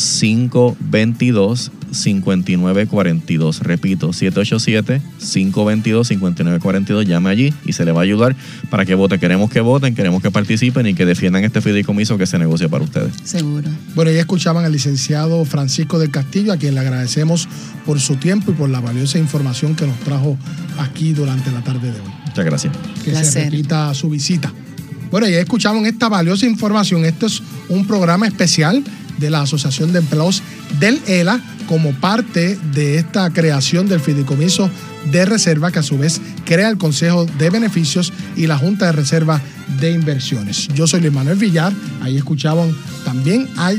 [0.00, 3.60] 522 5942.
[3.60, 7.04] Repito, 787-522-5942.
[7.04, 8.34] Llame allí y se le va a ayudar
[8.70, 9.18] para que vote.
[9.18, 12.84] Queremos que voten, queremos que participen y que defiendan este fideicomiso que se negocia para
[12.84, 13.12] ustedes.
[13.24, 13.68] Seguro.
[13.94, 17.48] Bueno, ya escuchaban al licenciado Francisco del Castillo, a quien le agradecemos
[17.84, 20.38] por su tiempo y por la valiosa información que nos trajo
[20.78, 22.10] aquí durante la tarde de hoy.
[22.26, 22.72] Muchas gracias.
[23.04, 23.44] que se Placer.
[23.44, 24.52] repita su visita.
[25.10, 27.04] Bueno, ya escuchamos esta valiosa información.
[27.04, 28.84] Este es un programa especial
[29.20, 30.42] de la Asociación de Empleados
[30.80, 34.68] del ELA como parte de esta creación del fideicomiso
[35.12, 38.92] de reserva que a su vez crea el Consejo de Beneficios y la Junta de
[38.92, 39.40] Reserva
[39.78, 40.68] de Inversiones.
[40.74, 43.72] Yo soy Luis Manuel Villar, ahí escuchaban también a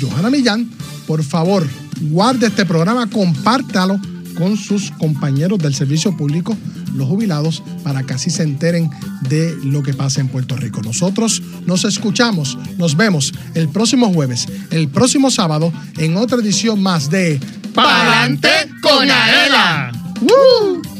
[0.00, 0.68] Johanna Millán.
[1.06, 1.66] Por favor,
[2.00, 3.98] guarde este programa, compártalo
[4.38, 6.56] con sus compañeros del servicio público,
[6.94, 8.88] los jubilados, para que así se enteren
[9.28, 10.80] de lo que pasa en Puerto Rico.
[10.80, 17.10] Nosotros nos escuchamos, nos vemos el próximo jueves, el próximo sábado, en otra edición más
[17.10, 17.40] de
[17.74, 18.48] Pa'lante
[18.80, 19.92] con Aela.
[20.20, 20.97] ¡Woo!